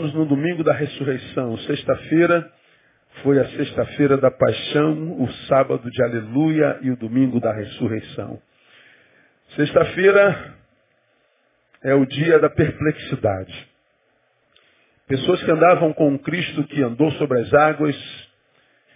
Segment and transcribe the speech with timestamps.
[0.00, 1.58] estamos no domingo da ressurreição.
[1.58, 2.50] Sexta-feira
[3.22, 8.40] foi a sexta-feira da paixão, o sábado de aleluia e o domingo da ressurreição.
[9.56, 10.54] Sexta-feira
[11.82, 13.68] é o dia da perplexidade.
[15.06, 17.96] Pessoas que andavam com Cristo que andou sobre as águas,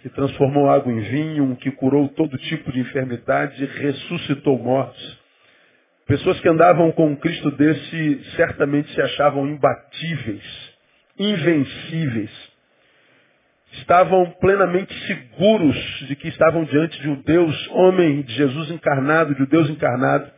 [0.01, 5.19] que transformou água em vinho, que curou todo tipo de enfermidade, ressuscitou mortos.
[6.07, 10.64] Pessoas que andavam com um Cristo desse certamente se achavam imbatíveis,
[11.17, 12.31] invencíveis.
[13.73, 15.75] Estavam plenamente seguros
[16.07, 20.31] de que estavam diante de um Deus homem, de Jesus encarnado, de um Deus encarnado.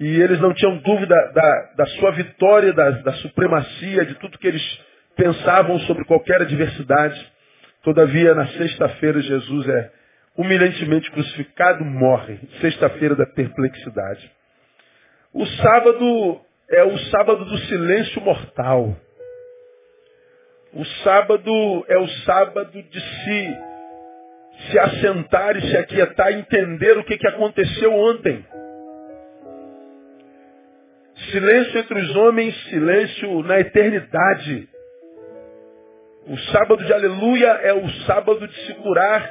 [0.00, 4.48] E eles não tinham dúvida da, da sua vitória, da, da supremacia, de tudo que
[4.48, 4.80] eles
[5.14, 7.32] pensavam sobre qualquer adversidade.
[7.82, 9.92] Todavia, na sexta-feira, Jesus é
[10.36, 12.38] humilhantemente crucificado, morre.
[12.60, 14.30] Sexta-feira da perplexidade.
[15.32, 18.96] O sábado é o sábado do silêncio mortal.
[20.72, 23.58] O sábado é o sábado de se,
[24.70, 28.44] se assentar e se aquietar entender o que, que aconteceu ontem.
[31.32, 34.68] Silêncio entre os homens, silêncio na eternidade.
[36.28, 39.28] O sábado de aleluia é o sábado de se curar,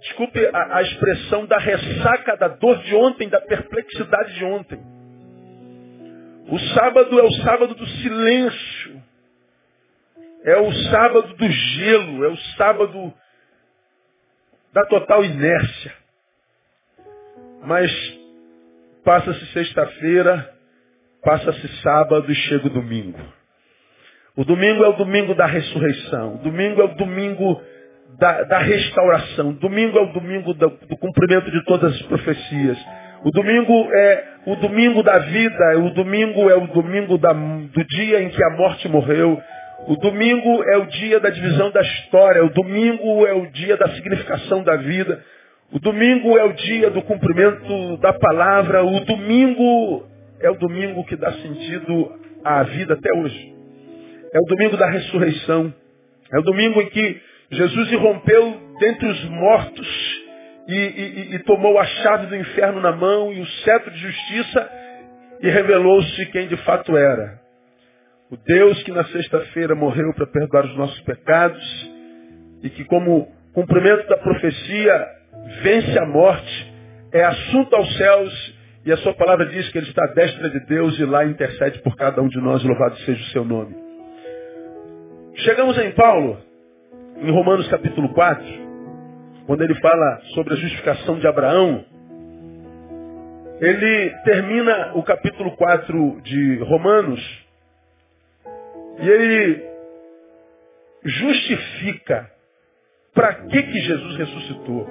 [0.00, 4.80] desculpe a, a expressão, da ressaca da dor de ontem, da perplexidade de ontem.
[6.48, 8.81] O sábado é o sábado do silêncio.
[10.44, 13.12] É o sábado do gelo, é o sábado
[14.72, 15.92] da total inércia.
[17.64, 17.90] Mas
[19.04, 20.52] passa-se sexta-feira,
[21.22, 23.18] Passa-se sábado e chega o domingo.
[24.36, 26.34] O domingo é o domingo da ressurreição.
[26.34, 27.62] O domingo é o domingo
[28.18, 29.50] da, da restauração.
[29.50, 32.76] O domingo é o domingo do, do cumprimento de todas as profecias.
[33.24, 35.78] O domingo é o domingo da vida.
[35.78, 39.40] O domingo é o domingo da, do dia em que a morte morreu.
[39.88, 42.44] O domingo é o dia da divisão da história.
[42.44, 45.22] O domingo é o dia da significação da vida.
[45.72, 48.84] O domingo é o dia do cumprimento da palavra.
[48.84, 50.06] O domingo
[50.40, 52.12] é o domingo que dá sentido
[52.44, 53.54] à vida até hoje.
[54.32, 55.74] É o domingo da ressurreição.
[56.32, 60.22] É o domingo em que Jesus irrompeu dentre os mortos
[60.68, 64.70] e, e, e tomou a chave do inferno na mão e o cetro de justiça
[65.40, 67.41] e revelou-se quem de fato era.
[68.32, 71.62] O Deus que na sexta-feira morreu para perdoar os nossos pecados
[72.62, 75.06] e que como cumprimento da profecia
[75.62, 76.72] vence a morte,
[77.12, 80.60] é assunto aos céus e a sua palavra diz que ele está à destra de
[80.60, 83.76] Deus e lá intercede por cada um de nós, louvado seja o seu nome.
[85.34, 86.38] Chegamos em Paulo,
[87.20, 88.46] em Romanos capítulo 4,
[89.46, 91.84] quando ele fala sobre a justificação de Abraão.
[93.60, 97.41] Ele termina o capítulo 4 de Romanos
[99.00, 99.72] e ele
[101.04, 102.30] justifica
[103.14, 104.88] para que, que Jesus ressuscitou.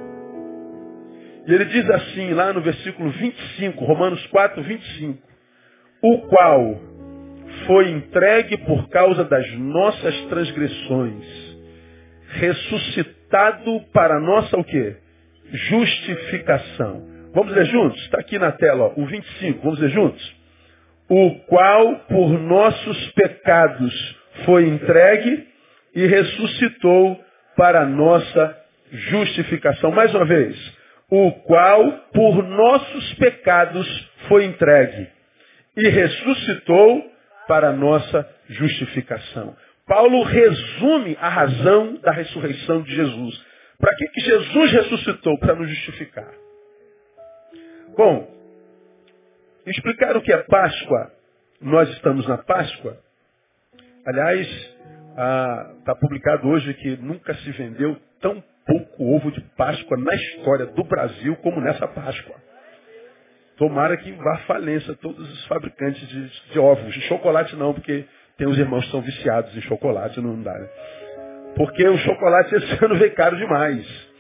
[1.48, 5.28] E ele diz assim, lá no versículo 25, Romanos 4, 25.
[6.04, 6.80] O qual
[7.66, 11.26] foi entregue por causa das nossas transgressões,
[12.30, 14.98] ressuscitado para nossa o quê?
[15.52, 17.08] Justificação.
[17.34, 18.00] Vamos ler juntos?
[18.04, 19.64] Está aqui na tela, ó, o 25.
[19.64, 20.41] Vamos ler juntos?
[21.14, 25.46] O qual por nossos pecados foi entregue
[25.94, 27.20] e ressuscitou
[27.58, 28.58] para nossa
[28.92, 29.92] justificação.
[29.92, 30.56] Mais uma vez
[31.10, 35.10] o qual por nossos pecados foi entregue
[35.76, 37.12] e ressuscitou
[37.46, 39.54] para nossa justificação.
[39.86, 43.46] Paulo resume a razão da ressurreição de Jesus.
[43.78, 45.38] Para que, que Jesus ressuscitou?
[45.40, 46.32] Para nos justificar.
[47.98, 48.41] Bom,
[49.66, 51.12] explicar o que é Páscoa.
[51.62, 52.98] Nós estamos na Páscoa.
[54.06, 54.48] Aliás,
[55.80, 60.84] está publicado hoje que nunca se vendeu tão pouco ovo de Páscoa na história do
[60.84, 62.36] Brasil como nessa Páscoa.
[63.58, 66.94] Tomara que vá falência todos os fabricantes de, de ovos.
[66.94, 68.06] De chocolate não, porque
[68.38, 70.54] tem os irmãos que são viciados em chocolate, não dá.
[70.54, 70.68] Né?
[71.56, 74.12] Porque o chocolate esse ano veio caro demais.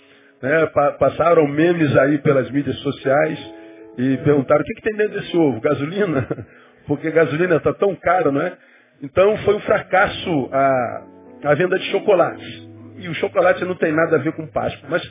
[0.42, 0.68] Né?
[1.00, 3.61] passaram memes aí pelas mídias sociais
[3.98, 5.60] e perguntaram o que, que tem dentro desse ovo?
[5.62, 6.28] Gasolina?
[6.88, 8.58] Porque gasolina está tão cara, não é?
[9.02, 11.04] Então foi um fracasso a,
[11.46, 14.88] a venda de chocolates e o chocolate não tem nada a ver com Páscoa.
[14.90, 15.02] Mas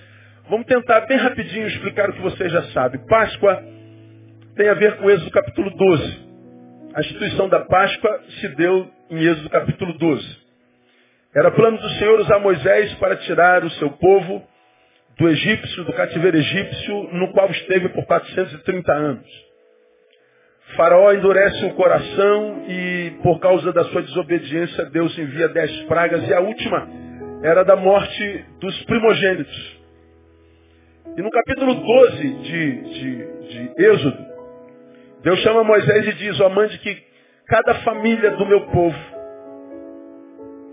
[0.48, 2.98] vamos tentar bem rapidinho explicar o que você já sabe.
[3.06, 3.62] Páscoa
[4.56, 6.30] tem a ver com Êxodo capítulo 12.
[6.94, 10.38] A instituição da Páscoa se deu em Êxodo capítulo 12.
[11.34, 14.44] Era plano do Senhor usar Moisés para tirar o seu povo
[15.20, 19.50] do egípcio, do cativeiro egípcio, no qual esteve por 430 anos.
[20.76, 26.32] Faraó endurece o coração e, por causa da sua desobediência, Deus envia dez pragas e
[26.32, 26.88] a última
[27.42, 29.80] era da morte dos primogênitos.
[31.18, 34.26] E no capítulo 12 de, de, de Êxodo,
[35.22, 36.96] Deus chama Moisés e diz, ó, mande que
[37.46, 38.98] cada família do meu povo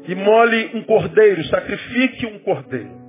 [0.07, 3.06] imole um cordeiro, sacrifique um cordeiro.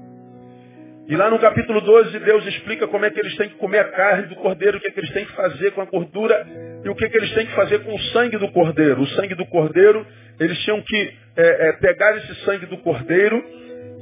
[1.09, 3.85] E lá no capítulo 12, Deus explica como é que eles têm que comer a
[3.85, 6.47] carne do cordeiro, o que, é que eles têm que fazer com a gordura
[6.85, 9.01] e o que, é que eles têm que fazer com o sangue do cordeiro.
[9.01, 10.07] O sangue do cordeiro,
[10.39, 13.43] eles tinham que é, é, pegar esse sangue do cordeiro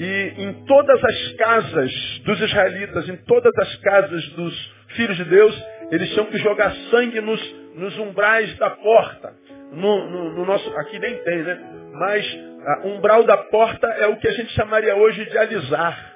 [0.01, 1.93] e em todas as casas
[2.25, 7.21] dos israelitas, em todas as casas dos filhos de Deus, eles tinham que jogar sangue
[7.21, 9.33] nos, nos umbrais da porta.
[9.71, 11.59] No, no, no, nosso, aqui nem tem, né?
[11.93, 16.16] Mas a umbral da porta é o que a gente chamaria hoje de alisar.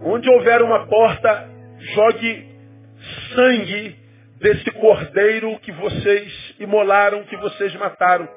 [0.00, 1.48] Onde houver uma porta,
[1.94, 2.46] jogue
[3.34, 3.96] sangue
[4.40, 8.28] desse cordeiro que vocês imolaram, que vocês mataram.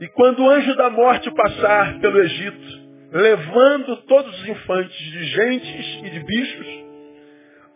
[0.00, 2.80] E quando o anjo da morte passar pelo Egito,
[3.12, 6.66] levando todos os infantes de gentes e de bichos,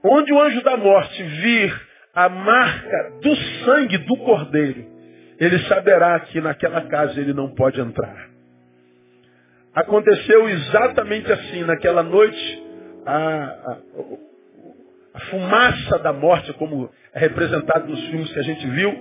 [0.05, 1.83] onde o anjo da morte vir
[2.15, 4.87] a marca do sangue do cordeiro,
[5.39, 8.29] ele saberá que naquela casa ele não pode entrar.
[9.75, 12.64] Aconteceu exatamente assim, naquela noite,
[13.07, 13.77] a,
[15.15, 18.95] a, fumaça da morte, como é representado nos filmes que a gente viu,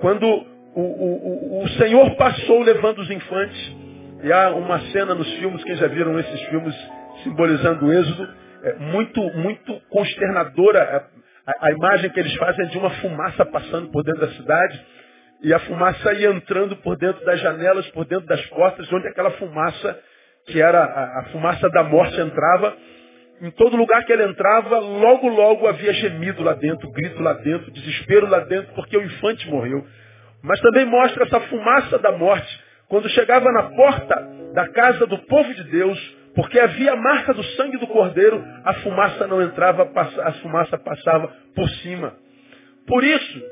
[0.00, 3.76] quando o, o, o, Senhor passou levando os infantes,
[4.22, 6.74] e há uma cena nos filmes, quem já viram esses filmes
[7.22, 8.28] simbolizando o êxodo,
[8.62, 11.06] é muito, muito consternadora.
[11.46, 14.86] A, a, imagem que eles fazem é de uma fumaça passando por dentro da cidade,
[15.42, 19.30] e a fumaça ia entrando por dentro das janelas, por dentro das portas, onde aquela
[19.32, 19.98] fumaça,
[20.46, 22.76] que era a, a fumaça da morte, entrava,
[23.40, 27.70] em todo lugar que ele entrava, logo, logo havia gemido lá dentro, grito lá dentro,
[27.70, 29.84] desespero lá dentro, porque o infante morreu.
[30.42, 34.14] Mas também mostra essa fumaça da morte, quando chegava na porta
[34.54, 38.74] da casa do povo de Deus, porque havia a marca do sangue do cordeiro, a
[38.74, 39.90] fumaça não entrava,
[40.22, 42.14] a fumaça passava por cima.
[42.86, 43.42] Por isso,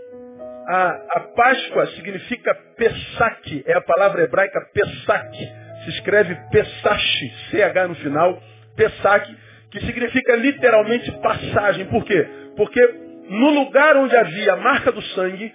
[0.69, 5.38] a, a Páscoa significa Pesach, é a palavra hebraica Pesach,
[5.85, 8.43] se escreve Pesach, CH no final,
[8.76, 9.37] Pesach,
[9.70, 11.87] que significa literalmente passagem.
[11.87, 12.26] Por quê?
[12.56, 12.81] Porque
[13.29, 15.53] no lugar onde havia a marca do sangue,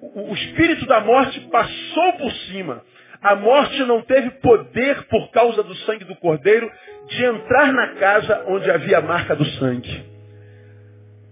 [0.00, 2.82] o espírito da morte passou por cima.
[3.22, 6.70] A morte não teve poder por causa do sangue do cordeiro
[7.08, 10.04] de entrar na casa onde havia a marca do sangue.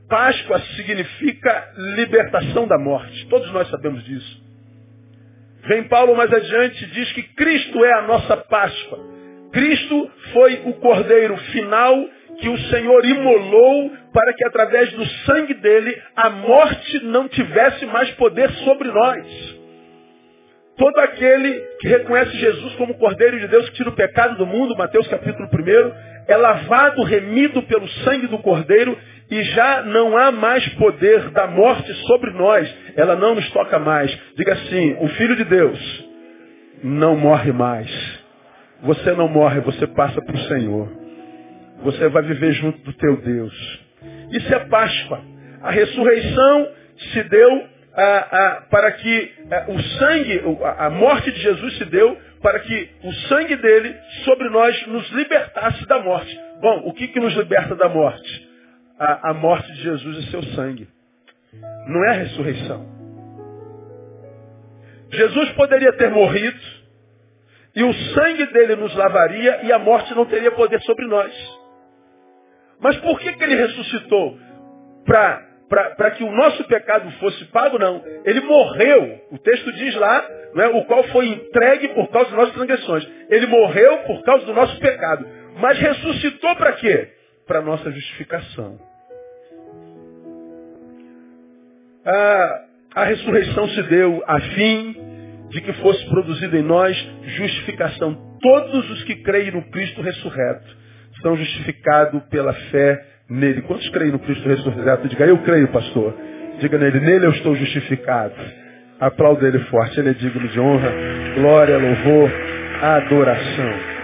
[0.08, 3.26] Páscoa significa libertação da morte.
[3.26, 4.42] Todos nós sabemos disso.
[5.66, 9.13] Vem Paulo mais adiante e diz que Cristo é a nossa Páscoa.
[9.54, 12.04] Cristo foi o cordeiro final
[12.40, 18.10] que o Senhor imolou para que através do sangue dele a morte não tivesse mais
[18.12, 19.24] poder sobre nós.
[20.76, 24.76] Todo aquele que reconhece Jesus como Cordeiro de Deus que tira o pecado do mundo,
[24.76, 25.92] Mateus capítulo 1,
[26.26, 28.98] é lavado, remido pelo sangue do Cordeiro
[29.30, 32.68] e já não há mais poder da morte sobre nós.
[32.96, 34.12] Ela não nos toca mais.
[34.36, 36.04] Diga assim, o Filho de Deus
[36.82, 38.13] não morre mais.
[38.82, 40.88] Você não morre, você passa para o Senhor.
[41.82, 43.80] Você vai viver junto do teu Deus.
[44.30, 45.20] Isso é Páscoa.
[45.62, 46.68] A ressurreição
[47.12, 50.42] se deu ah, ah, para que ah, o sangue,
[50.78, 55.86] a morte de Jesus se deu para que o sangue dele sobre nós nos libertasse
[55.86, 56.38] da morte.
[56.60, 58.48] Bom, o que, que nos liberta da morte?
[58.98, 60.86] A, a morte de Jesus e seu sangue.
[61.86, 62.86] Não é a ressurreição.
[65.10, 66.60] Jesus poderia ter morrido,
[67.76, 71.32] e o sangue dele nos lavaria e a morte não teria poder sobre nós.
[72.80, 74.38] Mas por que, que ele ressuscitou?
[75.04, 77.78] Para que o nosso pecado fosse pago?
[77.78, 78.02] Não.
[78.24, 79.20] Ele morreu.
[79.32, 83.08] O texto diz lá, né, o qual foi entregue por causa das nossas transgressões.
[83.28, 85.26] Ele morreu por causa do nosso pecado.
[85.56, 87.08] Mas ressuscitou para quê?
[87.46, 88.78] Para nossa justificação.
[92.06, 92.64] A,
[92.96, 95.03] a ressurreição se deu a fim
[95.50, 96.96] de que fosse produzida em nós
[97.36, 98.16] justificação.
[98.40, 100.84] Todos os que creem no Cristo ressurreto
[101.22, 103.62] são justificados pela fé nele.
[103.62, 105.08] Quantos creem no Cristo ressurreto?
[105.08, 106.14] Diga, eu creio, pastor.
[106.60, 108.34] Diga nele, nele eu estou justificado.
[109.00, 110.90] Aplauda ele forte, ele é digno de honra,
[111.34, 112.30] glória, louvor,
[112.80, 113.94] adoração.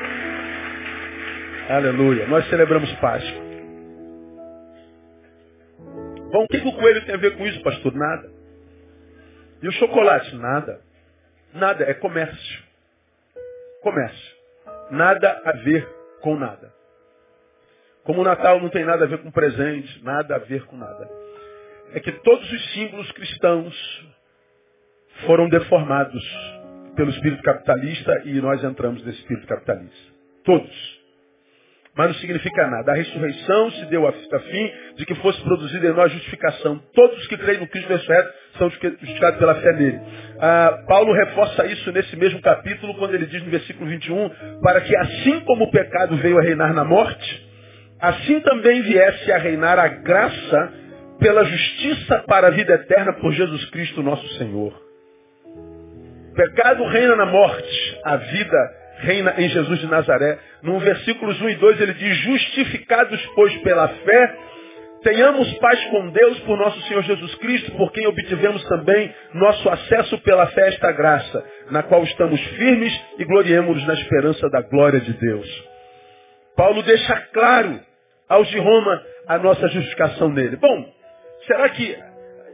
[1.69, 2.27] Aleluia.
[2.27, 3.51] Nós celebramos Páscoa.
[6.33, 7.95] Bom, o que, o coelho tem a ver com isso, pastor?
[7.95, 8.31] Nada.
[9.63, 10.35] E o chocolate?
[10.37, 10.81] Nada.
[11.53, 12.63] Nada, é comércio.
[13.83, 14.37] Comércio.
[14.91, 15.89] Nada a ver
[16.21, 16.73] com nada.
[18.05, 21.09] Como o Natal não tem nada a ver com presente, nada a ver com nada.
[21.93, 24.07] É que todos os símbolos cristãos
[25.27, 26.23] foram deformados
[26.97, 30.13] pelo espírito capitalista e nós entramos nesse espírito capitalista.
[30.45, 30.90] Todos.
[31.97, 32.93] Mas não significa nada.
[32.93, 36.81] A ressurreição se deu a fim de que fosse produzida em nós justificação.
[36.95, 40.01] Todos os que creem no Cristo ressurreto são justificados pela fé nele.
[40.39, 44.97] Ah, Paulo reforça isso nesse mesmo capítulo, quando ele diz no versículo 21, para que
[44.97, 47.49] assim como o pecado veio a reinar na morte,
[48.01, 50.73] assim também viesse a reinar a graça
[51.19, 54.73] pela justiça para a vida eterna por Jesus Cristo nosso Senhor.
[56.31, 60.39] O pecado reina na morte, a vida reina em Jesus de Nazaré.
[60.63, 64.37] No versículos 1 e 2 ele diz, justificados, pois, pela fé,
[65.03, 70.19] tenhamos paz com Deus por nosso Senhor Jesus Cristo, por quem obtivemos também nosso acesso
[70.19, 75.01] pela fé a esta graça, na qual estamos firmes e gloriemos na esperança da glória
[75.01, 75.71] de Deus.
[76.57, 77.81] Paulo deixa claro
[78.29, 80.57] aos de Roma a nossa justificação nele.
[80.57, 80.93] Bom,
[81.47, 81.97] será que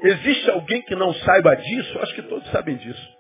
[0.02, 1.98] existe alguém que não saiba disso?
[2.00, 3.15] Acho que todos sabem disso.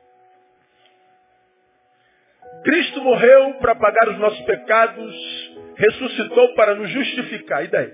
[2.66, 7.64] Cristo morreu para pagar os nossos pecados, ressuscitou para nos justificar.
[7.64, 7.92] E daí?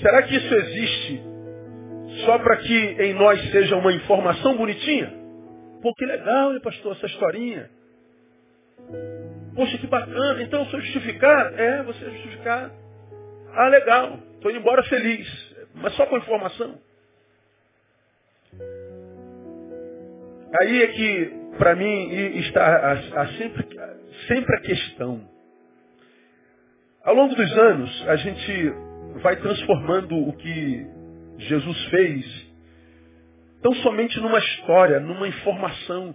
[0.00, 1.22] Será que isso existe
[2.24, 5.12] só para que em nós seja uma informação bonitinha?
[5.82, 7.68] Pô, que legal, hein, pastor, essa historinha.
[9.54, 10.42] Poxa, que bacana.
[10.42, 11.60] Então eu sou justificado?
[11.60, 12.72] É, você é justificado.
[13.52, 14.18] Ah, legal.
[14.36, 15.28] Estou indo embora feliz.
[15.74, 16.78] Mas só com informação.
[20.60, 22.92] Aí é que para mim está a,
[23.22, 23.66] a sempre,
[24.26, 25.28] sempre a questão.
[27.04, 28.72] Ao longo dos anos, a gente
[29.22, 30.86] vai transformando o que
[31.38, 32.50] Jesus fez
[33.62, 36.14] tão somente numa história, numa informação.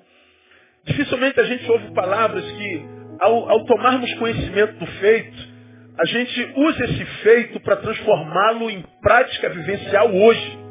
[0.83, 2.85] Dificilmente a gente ouve palavras que,
[3.19, 5.55] ao, ao tomarmos conhecimento do feito,
[5.97, 10.64] a gente usa esse feito para transformá-lo em prática vivencial hoje.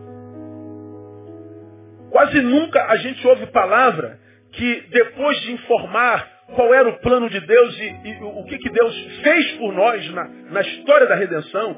[2.14, 4.20] Quase nunca a gente ouve palavra
[4.52, 8.70] que depois de informar qual era o plano de Deus e, e o que, que
[8.70, 11.76] Deus fez por nós na, na história da redenção,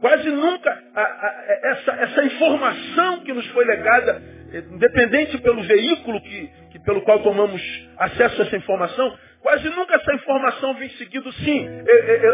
[0.00, 4.20] quase nunca a, a, essa, essa informação que nos foi legada,
[4.72, 7.62] independente pelo veículo que, que, pelo qual tomamos
[7.98, 11.68] acesso a essa informação, quase nunca essa informação vem seguido, sim,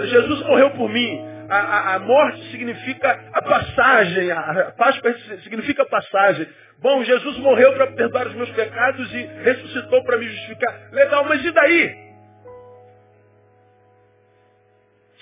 [0.05, 5.87] Jesus morreu por mim, a, a, a, morte significa a passagem, a Páscoa significa a
[5.87, 6.49] passagem.
[6.79, 10.91] Bom, Jesus morreu para perdoar os meus pecados e ressuscitou para me justificar.
[10.93, 12.05] Legal, mas e daí?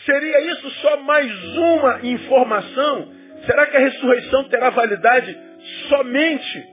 [0.04, 3.12] Seria isso só mais uma informação?
[3.46, 5.38] Será que a ressurreição terá validade
[5.88, 6.68] somente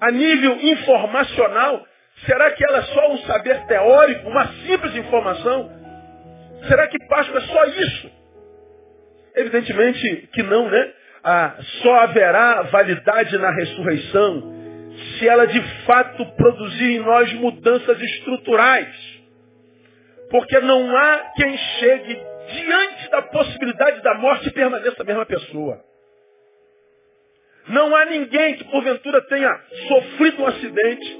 [0.00, 1.84] a nível informacional?
[2.26, 5.77] Será que ela é só um saber teórico, uma simples informação?
[6.66, 8.10] Será que Páscoa é só isso?
[9.36, 10.92] Evidentemente que não, né?
[11.22, 14.58] Ah, só haverá validade na ressurreição
[15.18, 19.18] se ela de fato produzir em nós mudanças estruturais.
[20.30, 22.20] Porque não há quem chegue
[22.52, 25.80] diante da possibilidade da morte e permaneça a mesma pessoa.
[27.68, 29.50] Não há ninguém que porventura tenha
[29.88, 31.18] sofrido um acidente,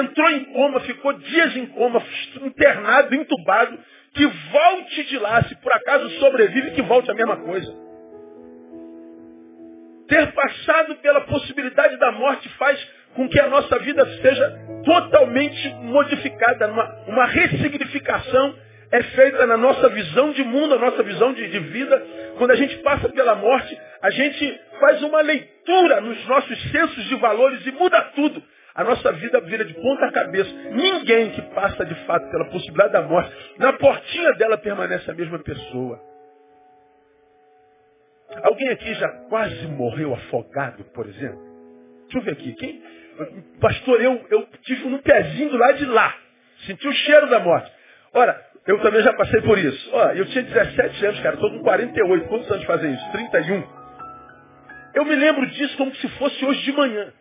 [0.00, 2.02] entrou em coma, ficou dias em coma,
[2.42, 3.78] internado, entubado,
[4.18, 7.72] que volte de lá, se por acaso sobrevive, que volte a mesma coisa.
[10.08, 12.84] Ter passado pela possibilidade da morte faz
[13.14, 16.66] com que a nossa vida seja totalmente modificada.
[16.66, 18.56] Uma, uma ressignificação
[18.90, 22.04] é feita na nossa visão de mundo, a nossa visão de, de vida.
[22.38, 27.14] Quando a gente passa pela morte, a gente faz uma leitura nos nossos sensos de
[27.14, 28.42] valores e muda tudo.
[28.78, 30.48] A nossa vida vira de ponta cabeça.
[30.70, 35.40] Ninguém que passa de fato pela possibilidade da morte, na portinha dela permanece a mesma
[35.40, 36.00] pessoa.
[38.44, 41.40] Alguém aqui já quase morreu afogado, por exemplo?
[42.02, 42.52] Deixa eu ver aqui.
[42.52, 42.80] Quem?
[43.60, 46.14] Pastor, eu, eu tive um pezinho lá de lá.
[46.64, 47.72] Senti o cheiro da morte.
[48.14, 49.90] Ora, eu também já passei por isso.
[50.14, 51.34] Eu tinha 17 anos, cara.
[51.34, 52.28] Estou com 48.
[52.28, 53.10] Quantos anos fazem isso?
[53.10, 53.64] 31.
[54.94, 57.12] Eu me lembro disso como se fosse hoje de manhã.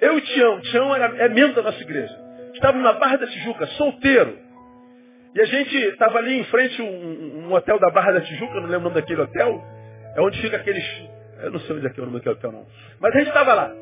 [0.00, 0.60] Eu e Tião.
[0.60, 2.14] Tião era, é membro da nossa igreja.
[2.54, 4.38] Estávamos na Barra da Tijuca, solteiro.
[5.34, 8.62] E a gente estava ali em frente um, um hotel da Barra da Tijuca, não
[8.62, 9.62] lembro o nome daquele hotel.
[10.14, 10.84] É onde fica aqueles.
[11.42, 12.66] Eu não sei onde é que é o nome daquele hotel, não.
[13.00, 13.74] Mas a gente estava lá.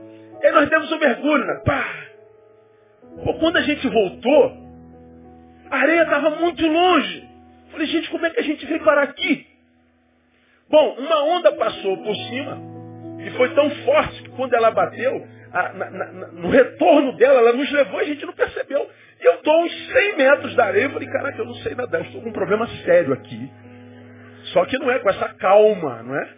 [0.43, 1.63] E aí nós demos um mergulho, né?
[1.65, 1.85] Pá!
[3.23, 4.53] Pô, quando a gente voltou,
[5.71, 7.29] a areia estava muito longe.
[7.71, 9.47] Falei, gente, como é que a gente veio parar aqui?
[10.69, 12.74] Bom, uma onda passou por cima
[13.25, 17.53] e foi tão forte que quando ela bateu, a, na, na, no retorno dela, ela
[17.53, 18.89] nos levou e a gente não percebeu.
[19.21, 20.85] E eu dou uns 100 metros da areia.
[20.85, 23.51] Eu falei, caraca, eu não sei nadar, eu estou com um problema sério aqui.
[24.53, 26.29] Só que não é com essa calma, não é?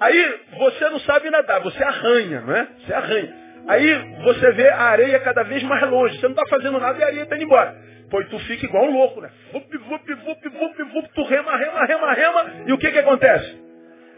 [0.00, 2.68] Aí você não sabe nadar, você arranha, não é?
[2.80, 3.34] Você arranha.
[3.68, 6.18] Aí você vê a areia cada vez mais longe.
[6.18, 7.76] Você não está fazendo nada e a areia está indo embora.
[8.10, 9.30] Pois tu fica igual um louco, né?
[9.52, 12.44] Vup, vup, vup, vup, vup, tu rema, rema, rema, rema.
[12.66, 13.61] E o que que acontece?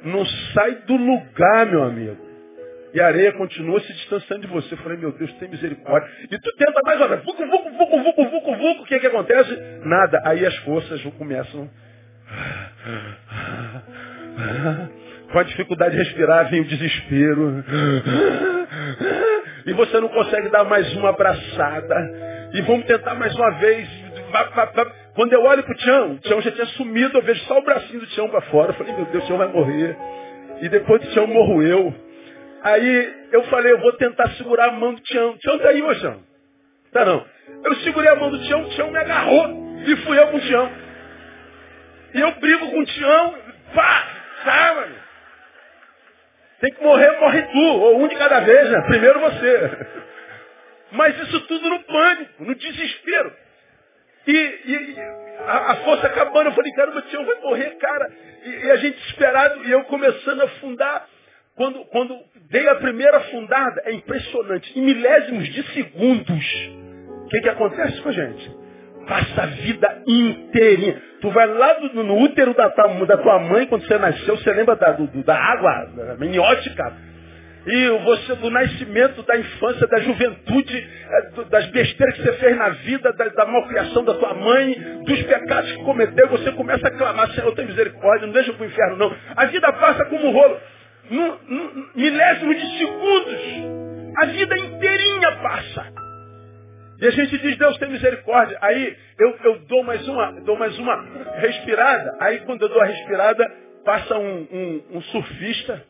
[0.05, 2.25] Não sai do lugar, meu amigo.
[2.93, 4.75] E a areia continua se distanciando de você.
[4.75, 6.09] Eu falei, meu Deus, tem misericórdia.
[6.31, 7.25] E tu tenta mais vez.
[7.25, 8.83] Vucu, vucu, vucu, vucu, vucu, vucu.
[8.83, 9.57] O que que acontece?
[9.85, 10.23] Nada.
[10.25, 11.69] Aí as forças começam...
[15.33, 17.65] Com a dificuldade de respirar, vem o desespero.
[19.67, 22.51] E você não consegue dar mais uma abraçada.
[22.53, 23.89] E vamos tentar mais uma vez.
[25.15, 28.01] Quando eu olho pro Tião, o Tião já tinha sumido, eu vejo só o bracinho
[28.01, 28.71] do Tião para fora.
[28.71, 29.97] Eu falei, meu Deus, o Tião vai morrer.
[30.61, 31.95] E depois do Tião morro eu.
[32.63, 35.31] Aí eu falei, eu vou tentar segurar a mão do Tião.
[35.31, 36.21] O Tião tá aí, ô Tião.
[36.93, 37.25] Tá não.
[37.65, 39.65] Eu segurei a mão do Tião, o Tião me agarrou.
[39.87, 40.73] E fui eu com o Tião.
[42.15, 43.35] E eu brigo com o Tião.
[43.75, 44.07] Pá!
[44.45, 44.95] Tá, mano.
[46.61, 47.59] Tem que morrer, morre tu.
[47.59, 48.81] Ou um de cada vez, né?
[48.83, 49.71] Primeiro você.
[50.93, 53.44] Mas isso tudo no pânico, no desespero.
[54.27, 54.97] E, e
[55.47, 58.11] a, a, força acabando, eu falei, cara, o Tião vai morrer, cara.
[58.45, 61.07] E, e, a gente desesperado, e eu começando a afundar.
[61.57, 62.19] Quando, quando
[62.51, 64.77] dei a primeira afundada, é impressionante.
[64.77, 66.45] Em milésimos de segundos,
[67.25, 68.51] o que, que acontece com a gente?
[69.07, 71.01] Passa a vida inteirinha.
[71.21, 74.53] Tu vai lá no, no útero da tua, da tua, mãe, quando você nasceu, você
[74.53, 77.14] lembra da, do, da água da meniótica.
[77.67, 82.69] E você do nascimento, da infância, da juventude, é, das besteiras que você fez na
[82.71, 87.31] vida, da, da malcriação da tua mãe, dos pecados que cometeu, você começa a clamar,
[87.31, 89.17] Senhor, tem misericórdia, não deixa para o inferno não.
[89.35, 90.61] A vida passa como um rolo.
[91.11, 91.39] Num,
[91.95, 93.41] milésimo de segundos.
[94.23, 95.87] A vida inteirinha passa.
[97.01, 98.59] E a gente diz, Deus tem misericórdia.
[98.61, 101.05] Aí eu, eu dou, mais uma, dou mais uma
[101.37, 102.17] respirada.
[102.21, 103.51] Aí quando eu dou a respirada,
[103.85, 105.83] passa um, um, um surfista.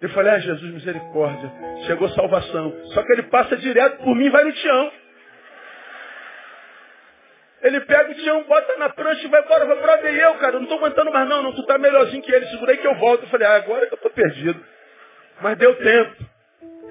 [0.00, 1.52] Eu falei, ah, Jesus, misericórdia.
[1.86, 2.74] Chegou salvação.
[2.94, 4.92] Só que ele passa direto por mim e vai no Tião.
[7.62, 9.66] Ele pega o Tião, bota na prancha e vai embora.
[9.66, 11.42] Vai brother, e eu, cara, eu não estou aguentando mais não.
[11.42, 12.46] Não, tu tá melhorzinho que ele.
[12.46, 13.24] Segurei que eu volto.
[13.24, 14.58] Eu falei, ah, agora que eu estou perdido.
[15.42, 16.24] Mas deu tempo.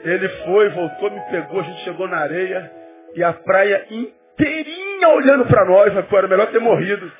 [0.03, 2.71] Ele foi, voltou, me pegou, a gente chegou na areia.
[3.15, 7.11] E a praia inteirinha olhando para nós, pô, era melhor ter morrido.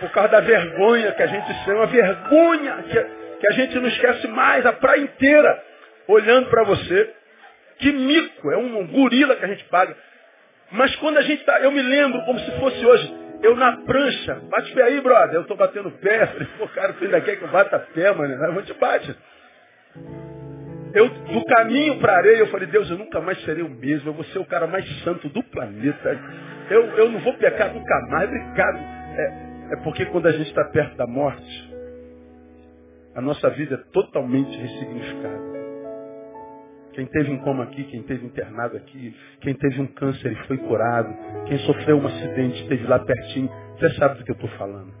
[0.00, 4.28] Por causa da vergonha que a gente uma vergonha que, que a gente não esquece
[4.28, 5.64] mais, a praia inteira
[6.06, 7.12] olhando para você.
[7.78, 9.96] Que mico, é um gorila que a gente paga.
[10.70, 14.40] Mas quando a gente está, eu me lembro como se fosse hoje, eu na prancha,
[14.48, 17.42] bate pé aí, brother, eu estou batendo pé, falei, pô, cara, tu ainda quer que
[17.42, 18.32] eu bata pé, mano?
[18.32, 19.16] Eu vou te bate.
[20.94, 24.10] Eu, do caminho para a areia, eu falei, Deus, eu nunca mais serei o mesmo,
[24.10, 26.16] eu vou ser o cara mais santo do planeta.
[26.70, 28.78] Eu, eu não vou pecar nunca mais, obrigado.
[28.78, 31.71] É, é porque quando a gente está perto da morte,
[33.14, 35.52] a nossa vida é totalmente ressignificada.
[36.92, 40.58] Quem teve um coma aqui, quem teve internado aqui, quem teve um câncer e foi
[40.58, 41.14] curado,
[41.46, 44.92] quem sofreu um acidente esteve lá pertinho, você sabe do que eu estou falando.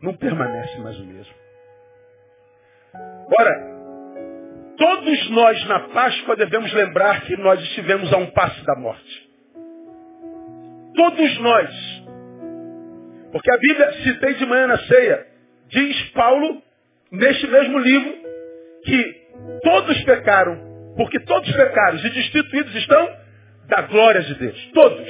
[0.00, 1.34] Não permanece mais o mesmo.
[2.94, 3.76] Agora,
[4.76, 9.30] Todos nós na Páscoa devemos lembrar que nós estivemos a um passo da morte.
[10.94, 12.04] Todos nós.
[13.32, 15.25] Porque a Bíblia, citei de manhã na ceia,
[15.68, 16.62] diz Paulo,
[17.10, 18.14] neste mesmo livro,
[18.84, 19.26] que
[19.62, 20.58] todos pecaram,
[20.96, 23.08] porque todos pecaram e destituídos estão
[23.68, 24.70] da glória de Deus.
[24.72, 25.08] Todos.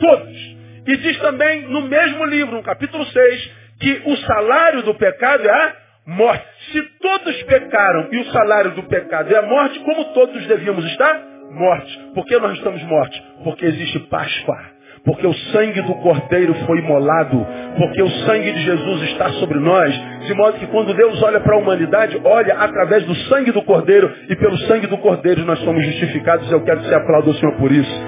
[0.00, 0.56] Todos.
[0.86, 3.50] E diz também no mesmo livro, no capítulo 6,
[3.80, 5.76] que o salário do pecado é a
[6.06, 6.46] morte.
[6.72, 11.20] Se todos pecaram e o salário do pecado é a morte, como todos devíamos estar?
[11.50, 11.98] Morte.
[12.14, 13.20] Por que nós estamos mortos?
[13.42, 14.75] Porque existe Páscoa.
[15.06, 17.46] Porque o sangue do Cordeiro foi imolado.
[17.78, 19.94] Porque o sangue de Jesus está sobre nós.
[20.26, 24.12] De modo que quando Deus olha para a humanidade, olha através do sangue do Cordeiro.
[24.28, 26.50] E pelo sangue do Cordeiro nós somos justificados.
[26.50, 28.00] Eu quero que você aplaude o Senhor por isso.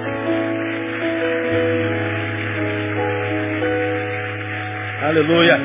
[5.01, 5.57] Aleluia.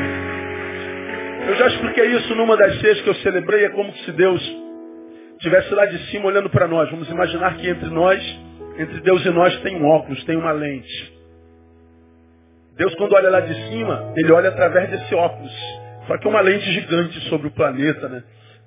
[1.49, 3.65] Eu já expliquei isso numa das seis que eu celebrei.
[3.65, 4.41] É como se Deus
[5.33, 6.89] estivesse lá de cima olhando para nós.
[6.93, 8.23] Vamos imaginar que entre nós,
[8.79, 11.14] entre Deus e nós, tem um óculos, tem uma lente.
[12.77, 15.53] Deus, quando olha lá de cima, ele olha através desse óculos.
[16.07, 18.23] Só que é uma lente gigante sobre o planeta, né?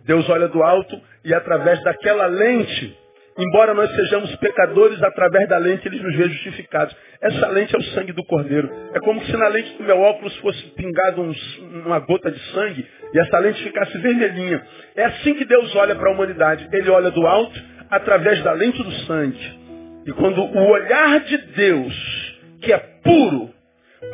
[0.06, 2.98] Deus olha do alto e através daquela lente,
[3.39, 6.96] Embora nós sejamos pecadores, através da lente eles nos vê justificados.
[7.22, 8.67] Essa lente é o sangue do Cordeiro.
[8.96, 12.88] É como se na lente do meu óculos fosse pingado uns, uma gota de sangue
[13.13, 14.65] e essa lente ficasse vermelhinha.
[14.96, 16.67] É assim que Deus olha para a humanidade.
[16.74, 19.60] Ele olha do alto através da lente do sangue.
[20.08, 23.52] E quando o olhar de Deus, que é puro,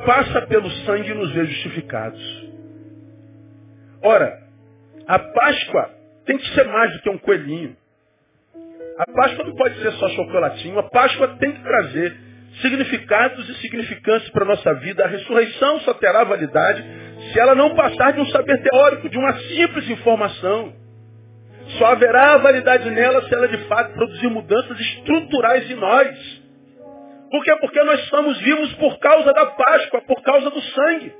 [0.05, 2.49] passa pelo sangue, nos vê justificados.
[4.01, 4.37] Ora,
[5.07, 5.89] a Páscoa
[6.25, 7.75] tem que ser mais do que um coelhinho.
[8.97, 10.77] A Páscoa não pode ser só chocolatinho.
[10.79, 12.15] A Páscoa tem que trazer
[12.61, 15.03] significados e significantes para a nossa vida.
[15.03, 16.83] A ressurreição só terá validade
[17.31, 20.73] se ela não passar de um saber teórico, de uma simples informação.
[21.77, 26.42] Só haverá validade nela se ela de fato produzir mudanças estruturais em nós.
[27.33, 27.55] Por quê?
[27.55, 31.11] Porque nós estamos vivos por causa da Páscoa, por causa do sangue.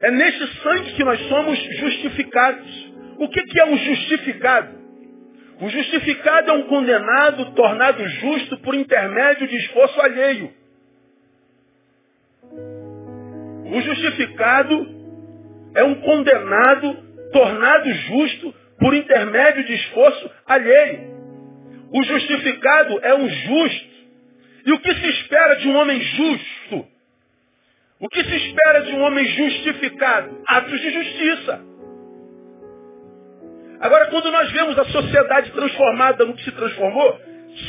[0.00, 2.92] É neste sangue que nós somos justificados.
[3.20, 4.76] O que, que é um justificado?
[5.60, 10.52] O justificado é um condenado tornado justo por intermédio de esforço alheio.
[13.76, 14.88] O justificado
[15.76, 16.94] é um condenado
[17.32, 21.11] tornado justo por intermédio de esforço alheio.
[21.92, 23.92] O justificado é um justo.
[24.64, 26.86] E o que se espera de um homem justo?
[28.00, 30.42] O que se espera de um homem justificado?
[30.46, 31.60] Atos de justiça.
[33.80, 37.20] Agora, quando nós vemos a sociedade transformada no que se transformou,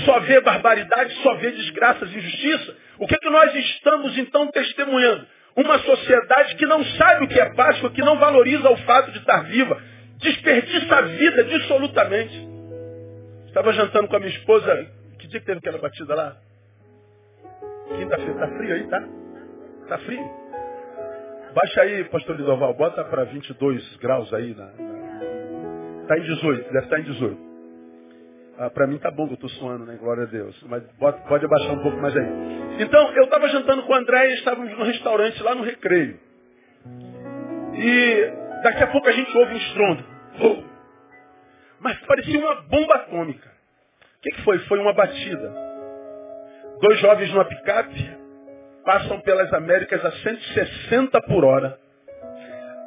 [0.06, 4.48] só vê barbaridade, só vê desgraças e injustiça, o que, é que nós estamos então
[4.52, 5.28] testemunhando?
[5.56, 9.20] Uma sociedade que não sabe o que é Páscoa, que não valoriza o fato de
[9.20, 9.82] estar viva,
[10.20, 12.53] desperdiça a vida absolutamente.
[13.54, 14.88] Estava jantando com a minha esposa,
[15.20, 16.36] que dia que teve aquela batida lá?
[17.96, 19.04] Quinta-feira, tá frio aí, tá?
[19.90, 20.32] Tá frio?
[21.54, 26.80] Baixa aí, pastor Lidoval, bota para 22 graus aí na, na Está em 18, deve
[26.80, 27.38] estar em 18.
[28.58, 30.00] Ah, para mim tá bom que eu estou suando, né?
[30.02, 30.60] Glória a Deus.
[30.64, 32.26] Mas pode, pode abaixar um pouco mais aí.
[32.80, 36.20] Então, eu estava jantando com o André e estávamos no restaurante lá no recreio.
[37.76, 38.32] E
[38.64, 40.04] daqui a pouco a gente ouve um estrondo.
[41.84, 43.50] Mas parecia uma bomba atômica.
[44.18, 44.58] O que, que foi?
[44.60, 45.54] Foi uma batida.
[46.82, 48.18] Dois jovens numa picape
[48.86, 51.78] passam pelas Américas a 160 por hora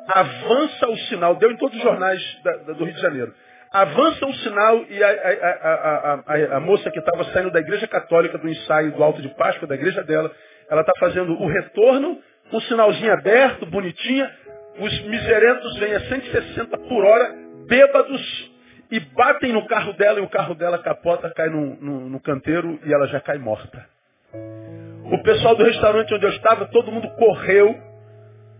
[0.08, 3.34] avança o sinal, deu em todos os jornais da, da, do Rio de Janeiro.
[3.72, 8.38] Avança o sinal e a, a, a, a moça que estava saindo da igreja católica
[8.38, 10.30] do ensaio do Alto de Páscoa, da igreja dela,
[10.70, 12.18] ela está fazendo o retorno,
[12.52, 14.30] um sinalzinho aberto, bonitinha,
[14.78, 17.34] os miserentos vêm a 160 por hora,
[17.68, 18.55] bêbados,
[18.90, 22.78] e batem no carro dela e o carro dela capota, cai no, no, no canteiro
[22.84, 23.84] e ela já cai morta.
[25.10, 27.76] O pessoal do restaurante onde eu estava, todo mundo correu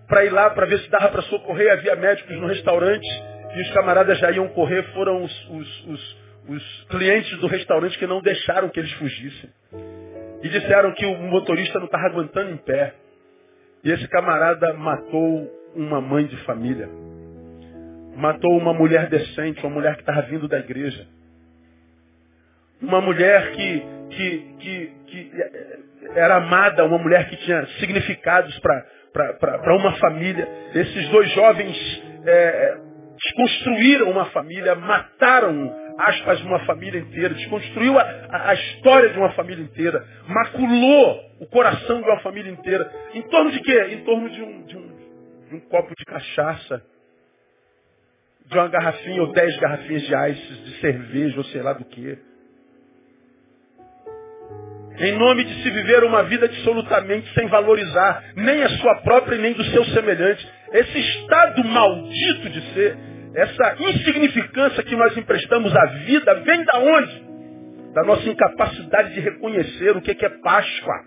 [0.09, 1.73] para ir lá para ver se dava para socorrer.
[1.73, 3.07] Havia médicos no restaurante
[3.55, 4.83] e os camaradas já iam correr.
[4.95, 6.17] Foram os, os, os,
[6.49, 9.51] os clientes do restaurante que não deixaram que eles fugissem.
[10.43, 12.95] E disseram que o motorista não estava aguentando em pé.
[13.83, 16.89] E esse camarada matou uma mãe de família.
[18.17, 21.07] Matou uma mulher decente, uma mulher que estava vindo da igreja.
[22.81, 25.33] Uma mulher que, que, que, que
[26.15, 30.49] era amada, uma mulher que tinha significados para uma família.
[30.75, 32.79] Esses dois jovens é,
[33.17, 39.63] desconstruíram uma família, mataram, aspas, uma família inteira, desconstruiu a, a, história de uma família
[39.63, 42.91] inteira, maculou o coração de uma família inteira.
[43.15, 43.87] Em torno de quê?
[43.91, 44.97] Em torno de um, de um,
[45.49, 46.83] de um copo de cachaça,
[48.49, 52.19] de uma garrafinha ou dez garrafinhas de ice, de cerveja ou sei lá do que
[54.99, 59.53] em nome de se viver uma vida absolutamente sem valorizar nem a sua própria nem
[59.53, 60.47] do seu semelhante.
[60.73, 62.97] Esse estado maldito de ser,
[63.35, 67.27] essa insignificância que nós emprestamos à vida, vem da onde?
[67.93, 71.05] Da nossa incapacidade de reconhecer o que é Páscoa.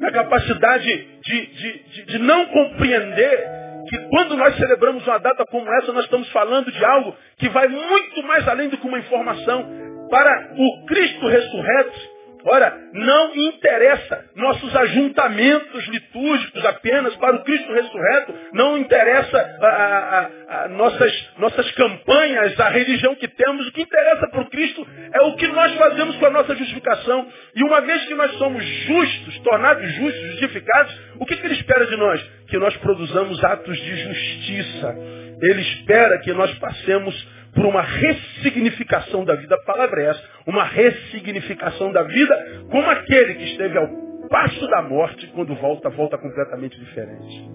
[0.00, 3.57] Da capacidade de, de, de, de não compreender
[3.88, 7.68] que quando nós celebramos uma data como essa, nós estamos falando de algo que vai
[7.68, 9.66] muito mais além do que uma informação.
[10.10, 12.17] Para o Cristo ressurreto,
[12.48, 20.64] ora, não interessa nossos ajuntamentos litúrgicos apenas, para o Cristo ressurreto, não interessa a, a,
[20.64, 25.20] a, nossas, nossas campanhas, a religião que temos, o que interessa para o Cristo é
[25.22, 27.26] o que nós fazemos com a nossa justificação.
[27.54, 31.86] E uma vez que nós somos justos, tornados justos, justificados, o que, que ele espera
[31.86, 32.20] de nós?
[32.48, 34.96] Que nós produzamos atos de justiça.
[35.40, 39.54] Ele espera que nós passemos por uma ressignificação da vida.
[39.54, 43.88] A palavra é essa, uma ressignificação da vida, como aquele que esteve ao
[44.28, 47.50] passo da morte, quando volta, volta completamente diferente.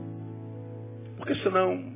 [1.18, 1.94] Porque senão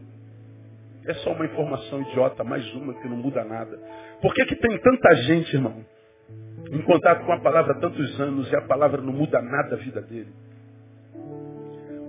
[1.06, 3.78] é só uma informação idiota, mais uma que não muda nada.
[4.22, 5.86] Por que, que tem tanta gente, irmão,
[6.72, 9.78] em contato com a palavra há tantos anos e a palavra não muda nada a
[9.78, 10.34] vida dele?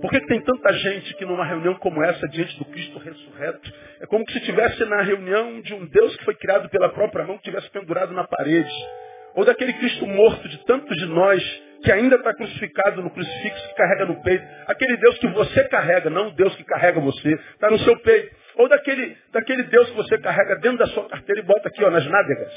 [0.01, 4.05] Por que, tem tanta gente que numa reunião como essa, diante do Cristo ressurreto, é
[4.05, 7.43] como se estivesse na reunião de um Deus que foi criado pela própria mão, que
[7.43, 8.71] tivesse pendurado na parede.
[9.35, 11.43] Ou daquele Cristo morto de tantos de nós,
[11.83, 14.45] que ainda está crucificado no crucifixo que carrega no peito.
[14.67, 18.35] Aquele Deus que você carrega, não o Deus que carrega você, está no seu peito.
[18.55, 21.89] Ou daquele, daquele Deus que você carrega dentro da sua carteira e bota aqui ó,
[21.89, 22.53] nas nádegas.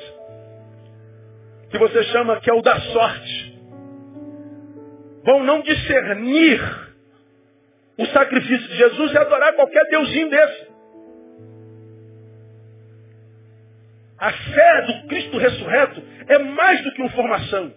[1.71, 3.61] Que você chama que é o da sorte.
[5.25, 6.61] Vão não discernir
[7.99, 10.73] o sacrifício de Jesus e adorar qualquer deusinho desse.
[14.19, 17.75] A fé do Cristo ressurreto é mais do que informação.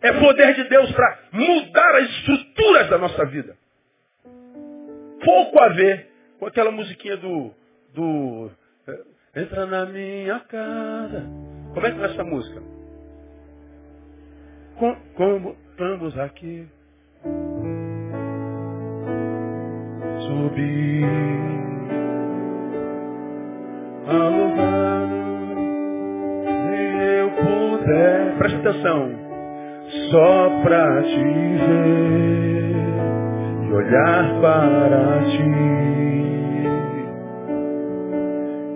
[0.00, 3.56] É poder de Deus para mudar as estruturas da nossa vida.
[5.24, 7.52] Pouco a ver com aquela musiquinha do,
[7.94, 8.50] do
[8.86, 11.24] é, Entra na minha casa.
[11.74, 12.62] Como é que é essa música?
[14.76, 16.68] Com, como estamos aqui.
[20.28, 21.06] Subir
[24.06, 25.08] ao lugar
[27.18, 28.36] eu puder.
[28.36, 29.10] Presta atenção
[30.10, 31.24] só pra te
[31.64, 32.76] ver
[33.64, 35.78] e olhar para ti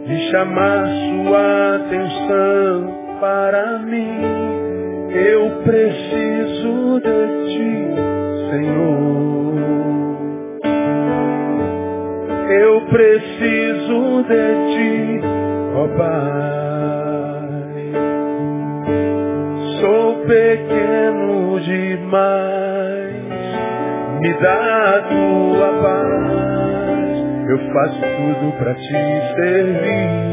[0.07, 4.21] e chamar sua atenção para mim.
[5.11, 7.21] Eu preciso de
[7.53, 9.42] ti, Senhor.
[12.53, 15.21] Eu preciso de ti,
[15.75, 17.53] ó Pai.
[19.81, 23.15] Sou pequeno demais,
[24.21, 27.17] me dá a tua paz.
[27.49, 28.93] Eu faço tudo para te
[29.35, 30.33] servir.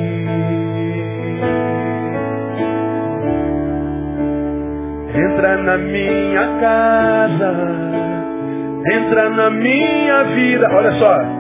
[5.15, 7.53] Entra na minha casa,
[8.91, 10.69] entra na minha vida.
[10.69, 11.38] Olha só,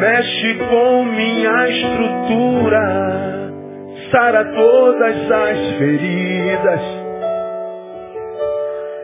[0.00, 3.50] mexe com minha estrutura,
[4.10, 7.00] sara todas as feridas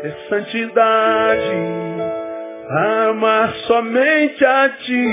[0.07, 1.57] ter santidade,
[3.09, 5.09] amar somente a ti,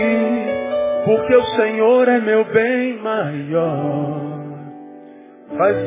[1.05, 4.21] porque o Senhor é meu bem maior.
[5.57, 5.77] Faz.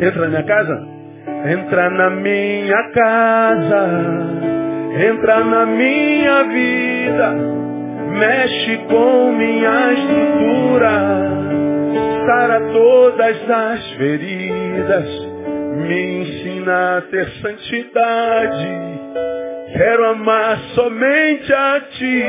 [0.00, 0.88] Entra na minha casa?
[1.48, 3.88] Entra na minha casa,
[5.08, 7.65] entra na minha vida,
[8.16, 10.90] mexe com minha estrutura,
[12.26, 15.36] sara todas as feridas
[15.76, 18.66] me ensina a ter santidade.
[19.76, 22.24] Quero amar somente a Ti,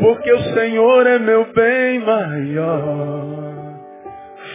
[0.00, 3.44] porque o Senhor é meu bem maior.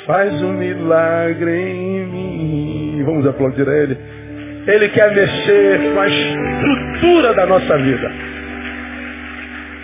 [0.06, 3.04] Faz um milagre em mim.
[3.06, 3.98] Vamos aplaudir a Ele.
[4.66, 8.12] Ele quer mexer com a estrutura da nossa vida.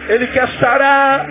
[0.10, 1.28] Ele quer sarar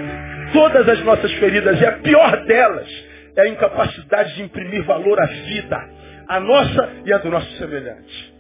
[0.53, 1.81] todas as nossas feridas.
[1.81, 2.89] E a pior delas
[3.37, 8.35] é a incapacidade de imprimir valor à vida a nossa e a do nosso semelhante.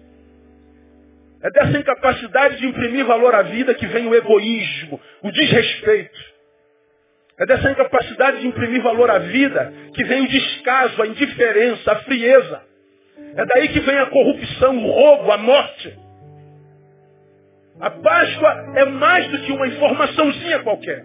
[1.42, 6.34] É dessa incapacidade de imprimir valor à vida que vem o egoísmo, o desrespeito.
[7.38, 11.96] É dessa incapacidade de imprimir valor à vida que vem o descaso, a indiferença, a
[11.96, 12.62] frieza.
[13.36, 15.98] É daí que vem a corrupção, o roubo, a morte.
[17.80, 21.04] A Páscoa é mais do que uma informaçãozinha qualquer.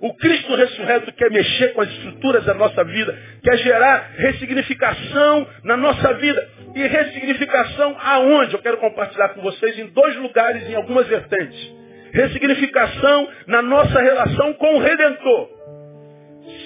[0.00, 5.76] O Cristo ressurreto quer mexer com as estruturas da nossa vida, quer gerar ressignificação na
[5.76, 6.48] nossa vida.
[6.74, 8.54] E ressignificação aonde?
[8.54, 11.70] Eu quero compartilhar com vocês em dois lugares, em algumas vertentes.
[12.12, 15.48] Ressignificação na nossa relação com o Redentor.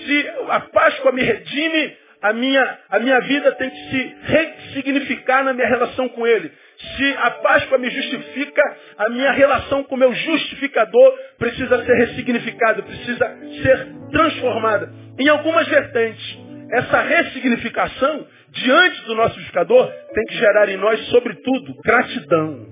[0.06, 5.52] Se a Páscoa me redime, a minha, a minha vida tem que se ressignificar na
[5.52, 6.52] minha relação com Ele.
[6.76, 8.62] Se a Páscoa me justifica,
[8.98, 14.92] a minha relação com o meu justificador precisa ser ressignificada, precisa ser transformada.
[15.18, 16.38] Em algumas vertentes,
[16.72, 22.66] essa ressignificação, diante do nosso justificador, tem que gerar em nós, sobretudo, gratidão.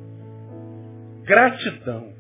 [1.24, 2.12] Gratidão.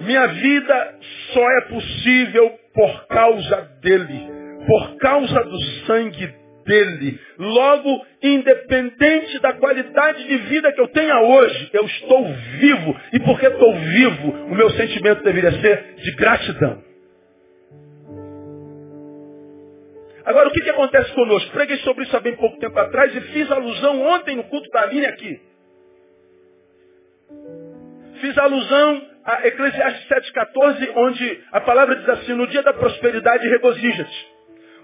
[0.00, 0.94] Minha vida
[1.32, 4.28] só é possível por causa dele,
[4.66, 7.18] por causa do sangue dele.
[7.38, 12.24] Logo, independente da qualidade de vida que eu tenha hoje, eu estou
[12.58, 13.00] vivo.
[13.12, 16.82] E porque estou vivo, o meu sentimento deveria ser de gratidão.
[20.24, 21.52] Agora, o que, que acontece conosco?
[21.52, 24.86] Preguei sobre isso há bem pouco tempo atrás e fiz alusão ontem no culto da
[24.86, 25.38] linha aqui.
[28.20, 34.33] Fiz alusão a Eclesiastes 7,14, onde a palavra diz assim, no dia da prosperidade regozija-te.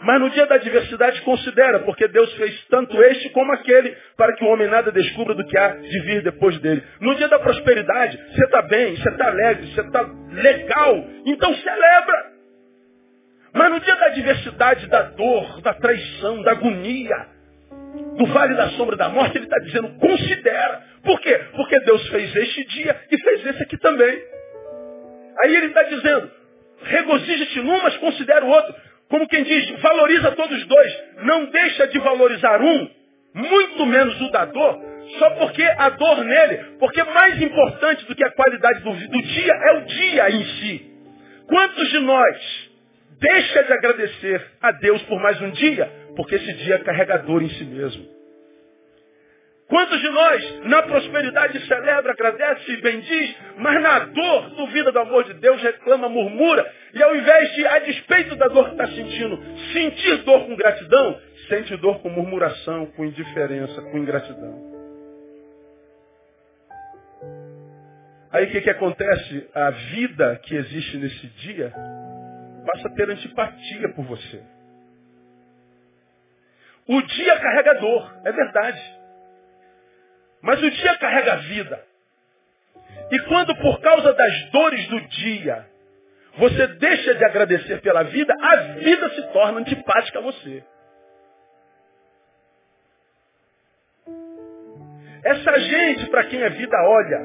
[0.02, 4.44] Mas no dia da adversidade considera, porque Deus fez tanto este como aquele, para que
[4.44, 6.82] o homem nada descubra do que há de vir depois dele.
[7.00, 12.30] No dia da prosperidade, você está bem, você está alegre, você está legal, então celebra.
[13.52, 17.26] Mas no dia da adversidade, da dor, da traição, da agonia,
[18.16, 20.82] do vale da sombra da morte, ele está dizendo, considera.
[21.02, 21.40] Por quê?
[21.54, 24.18] Porque Deus fez este dia e fez esse aqui também.
[25.42, 26.30] Aí ele está dizendo,
[26.84, 28.74] regozija-te num, mas considera o outro.
[29.10, 30.98] Como quem diz, valoriza todos dois.
[31.24, 32.90] Não deixa de valorizar um,
[33.34, 34.80] muito menos o da dor,
[35.18, 39.52] só porque a dor nele, porque mais importante do que a qualidade do, do dia
[39.52, 40.90] é o dia em si.
[41.48, 42.70] Quantos de nós
[43.18, 47.50] deixa de agradecer a Deus por mais um dia, porque esse dia é carregador em
[47.50, 48.19] si mesmo?
[49.70, 55.22] Quantos de nós, na prosperidade, celebra, agradece e bendiz, mas na dor, duvida do amor
[55.22, 59.40] de Deus, reclama, murmura, e ao invés de, a despeito da dor que está sentindo,
[59.72, 64.70] sentir dor com gratidão, sente dor com murmuração, com indiferença, com ingratidão.
[68.32, 69.48] Aí o que, que acontece?
[69.54, 71.72] A vida que existe nesse dia
[72.66, 74.42] passa a ter antipatia por você.
[76.88, 78.99] O dia carregador, é verdade.
[80.42, 81.84] Mas o dia carrega a vida.
[83.10, 85.66] E quando por causa das dores do dia,
[86.38, 90.62] você deixa de agradecer pela vida, a vida se torna antipática a você.
[95.24, 97.18] Essa gente para quem a vida olha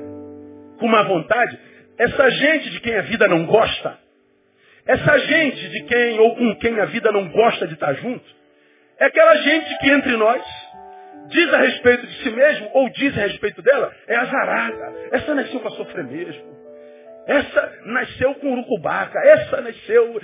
[0.80, 1.58] com má vontade,
[1.98, 3.98] essa gente de quem a vida não gosta,
[4.86, 8.26] essa gente de quem ou com quem a vida não gosta de estar junto,
[9.00, 10.44] é aquela gente que entre nós
[11.28, 14.94] diz a respeito de si mesmo, ou diz a respeito dela, é azarada.
[15.12, 16.56] Essa nasceu para sofrer mesmo.
[17.28, 20.22] Essa nasceu com urucubaca, essa nasceu.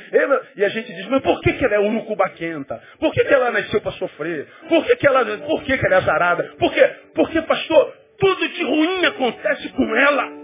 [0.55, 2.81] E a gente diz, mas por que, que ela é urucubaquenta?
[2.99, 4.47] Por que, que ela nasceu para sofrer?
[4.69, 5.25] Por que, que ela.
[5.39, 6.43] Por que, que ela é azarada?
[6.59, 6.87] Por quê?
[7.15, 10.40] Porque, pastor, tudo de ruim acontece com ela.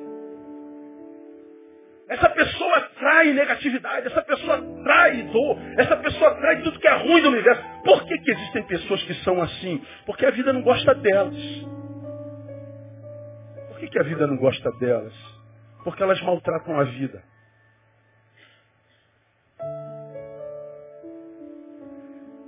[2.10, 7.22] Essa pessoa trai negatividade, essa pessoa trai dor, essa pessoa trai tudo que é ruim
[7.22, 7.62] do universo.
[7.84, 9.84] Por que, que existem pessoas que são assim?
[10.06, 11.36] Porque a vida não gosta delas.
[13.68, 15.14] Por que, que a vida não gosta delas?
[15.84, 17.22] Porque elas maltratam a vida.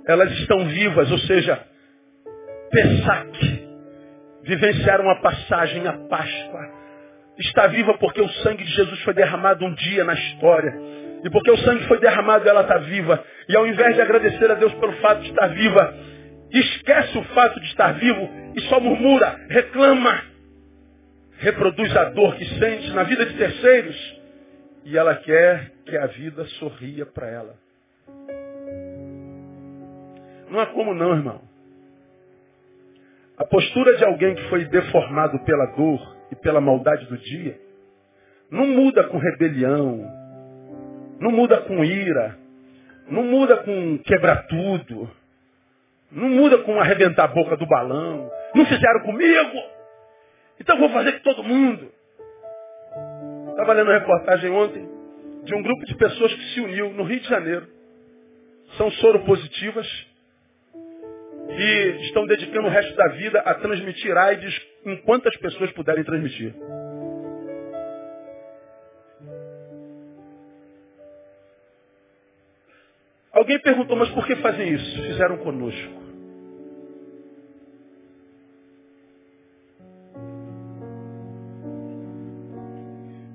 [0.06, 1.62] Elas estão vivas, ou seja,
[2.70, 3.68] Pessac,
[4.42, 6.79] vivenciaram a passagem, a Páscoa,
[7.40, 10.72] está viva porque o sangue de Jesus foi derramado um dia na história.
[11.24, 13.22] E porque o sangue foi derramado, ela está viva.
[13.48, 15.94] E ao invés de agradecer a Deus pelo fato de estar viva,
[16.52, 20.22] esquece o fato de estar vivo e só murmura, reclama,
[21.38, 24.20] reproduz a dor que sente na vida de terceiros.
[24.84, 27.54] E ela quer que a vida sorria para ela.
[30.50, 31.42] Não há como não, irmão.
[33.36, 37.58] A postura de alguém que foi deformado pela dor e pela maldade do dia,
[38.50, 39.98] não muda com rebelião,
[41.20, 42.36] não muda com ira,
[43.08, 45.10] não muda com quebrar tudo,
[46.10, 48.30] não muda com arrebentar a boca do balão.
[48.54, 49.62] Não fizeram comigo,
[50.58, 51.90] então vou fazer com todo mundo.
[53.50, 54.88] Estava lendo uma reportagem ontem
[55.44, 57.66] de um grupo de pessoas que se uniu no Rio de Janeiro.
[58.76, 59.86] São soropositivas
[61.48, 66.54] e estão dedicando o resto da vida a transmitir AIDS em quantas pessoas puderem transmitir.
[73.32, 75.02] Alguém perguntou, mas por que fazem isso?
[75.02, 76.00] Fizeram conosco.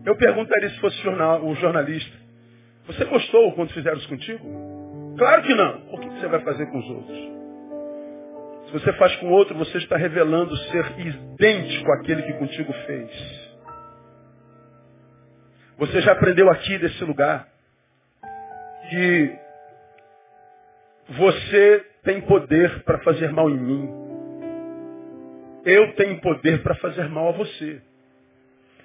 [0.05, 2.15] Eu perguntaria se fosse o jornalista.
[2.85, 5.15] Você gostou quando fizeram isso contigo?
[5.17, 5.81] Claro que não.
[5.87, 7.34] Por que você vai fazer com os outros?
[8.75, 13.09] Você faz com outro, você está revelando ser idêntico àquele que contigo fez.
[15.77, 17.47] Você já aprendeu aqui desse lugar
[18.89, 19.39] que
[21.07, 23.89] você tem poder para fazer mal em mim.
[25.63, 27.81] Eu tenho poder para fazer mal a você.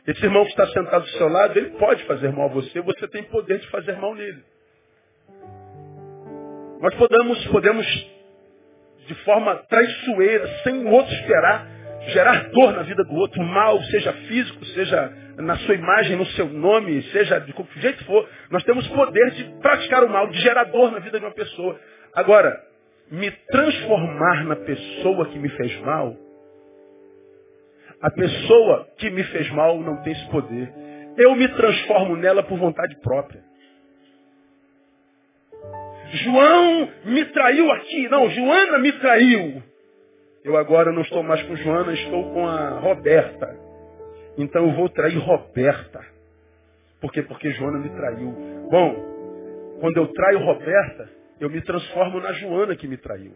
[0.07, 3.09] Esse irmão que está sentado do seu lado, ele pode fazer mal a você, você
[3.09, 4.45] tem poder de fazer mal nele.
[6.81, 8.20] Nós podemos, podemos
[9.07, 11.67] de forma traiçoeira, sem o outro esperar,
[12.09, 16.47] gerar dor na vida do outro, mal, seja físico, seja na sua imagem, no seu
[16.47, 20.65] nome, seja de qualquer jeito for, nós temos poder de praticar o mal, de gerar
[20.65, 21.79] dor na vida de uma pessoa.
[22.15, 22.61] Agora,
[23.11, 26.17] me transformar na pessoa que me fez mal,
[28.01, 30.73] a pessoa que me fez mal não tem esse poder.
[31.19, 33.43] Eu me transformo nela por vontade própria.
[36.13, 38.09] João me traiu aqui.
[38.09, 39.63] Não, Joana me traiu.
[40.45, 43.57] Eu agora não estou mais com Joana, estou com a Roberta.
[44.39, 46.01] Então eu vou trair Roberta.
[47.01, 47.23] Por quê?
[47.23, 48.33] Porque Joana me traiu.
[48.71, 51.09] Bom, quando eu traio Roberta,
[51.41, 53.33] eu me transformo na Joana que me traiu.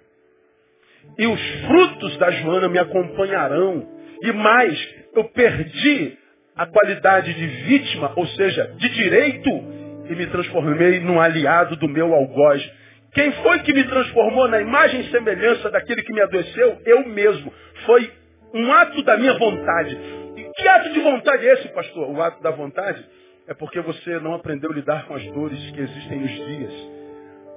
[1.18, 3.86] E os frutos da Joana me acompanharão.
[4.22, 6.18] E mais, eu perdi
[6.56, 9.50] a qualidade de vítima, ou seja, de direito,
[10.08, 12.62] e me transformei num aliado do meu algoz.
[13.12, 16.80] Quem foi que me transformou na imagem e semelhança daquele que me adoeceu?
[16.84, 17.52] Eu mesmo.
[17.86, 18.10] Foi
[18.52, 19.96] um ato da minha vontade.
[20.36, 22.10] E que ato de vontade é esse, pastor?
[22.10, 23.04] O ato da vontade
[23.46, 26.94] é porque você não aprendeu a lidar com as dores que existem nos dias.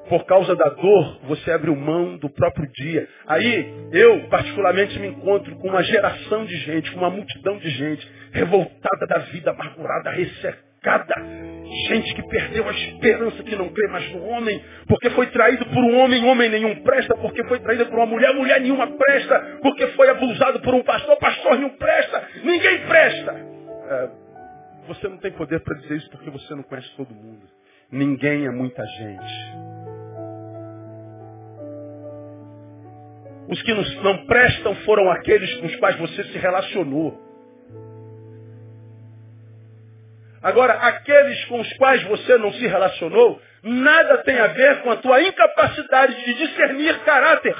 [0.10, 3.08] Por causa da dor, você abre mão do próprio dia.
[3.26, 8.10] Aí, eu, particularmente, me encontro com uma geração de gente, com uma multidão de gente,
[8.32, 10.67] revoltada da vida, amargurada, ressecada.
[11.90, 15.84] Gente que perdeu a esperança, que não crê mais no homem, porque foi traído por
[15.84, 19.86] um homem, homem nenhum presta, porque foi traído por uma mulher, mulher nenhuma presta, porque
[19.88, 23.32] foi abusado por um pastor, pastor nenhum presta, ninguém presta.
[23.90, 24.10] É,
[24.88, 27.46] você não tem poder para dizer isso porque você não conhece todo mundo.
[27.92, 29.78] Ninguém é muita gente.
[33.50, 37.27] Os que não prestam foram aqueles com os quais você se relacionou.
[40.48, 44.96] Agora, aqueles com os quais você não se relacionou, nada tem a ver com a
[44.96, 47.54] tua incapacidade de discernir caráter.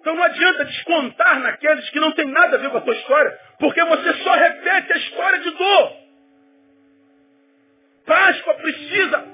[0.00, 3.38] Então não adianta descontar naqueles que não tem nada a ver com a tua história,
[3.60, 5.92] porque você só repete a história de dor.
[8.06, 9.24] Páscoa precisa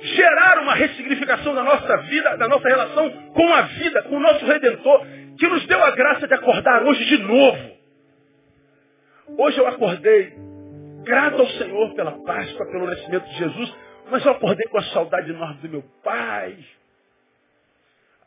[0.00, 4.46] gerar uma ressignificação da nossa vida, da nossa relação com a vida, com o nosso
[4.46, 5.06] Redentor,
[5.38, 7.71] que nos deu a graça de acordar hoje de novo.
[9.38, 10.32] Hoje eu acordei
[11.04, 13.74] grato ao Senhor pela Páscoa, pelo nascimento de Jesus,
[14.10, 16.58] mas eu acordei com a saudade enorme do meu pai.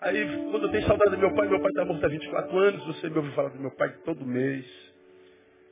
[0.02, 2.86] Aí, quando eu tenho saudade do meu pai, meu pai está morto há 24 anos,
[2.86, 4.66] você me ouve falar do meu pai todo mês.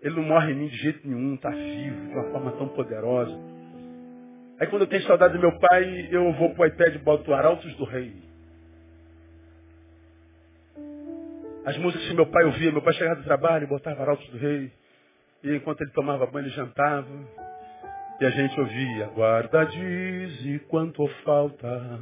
[0.02, 3.38] Ele não morre em mim de jeito nenhum, está vivo de uma forma tão poderosa.
[4.60, 7.74] Aí quando eu tenho saudade do meu pai, eu vou pro iPad e boto Arautos
[7.76, 8.14] do Rei.
[11.66, 14.38] As músicas que meu pai ouvia, meu pai chegava do trabalho e botava Arautos do
[14.38, 14.72] Rei.
[15.44, 17.08] E enquanto ele tomava banho, ele jantava.
[18.20, 22.00] E a gente ouvia, guarda diz e quanto falta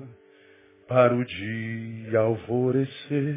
[0.88, 3.36] para o dia alvorecer.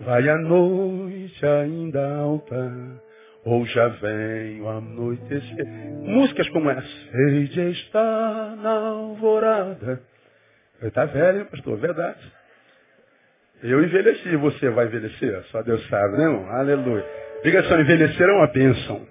[0.00, 3.02] Vai a noite ainda alta
[3.44, 5.66] ou já venho anoitecer.
[6.00, 6.88] Músicas como essa.
[7.10, 10.00] Sei de estar na alvorada.
[10.80, 12.32] Está velho, pastor, verdade.
[13.62, 15.42] Eu envelheci, você vai envelhecer?
[15.50, 16.50] Só Deus sabe, né, irmão?
[16.50, 17.31] Aleluia.
[17.42, 19.06] Diga só, envelhecer é uma bênção.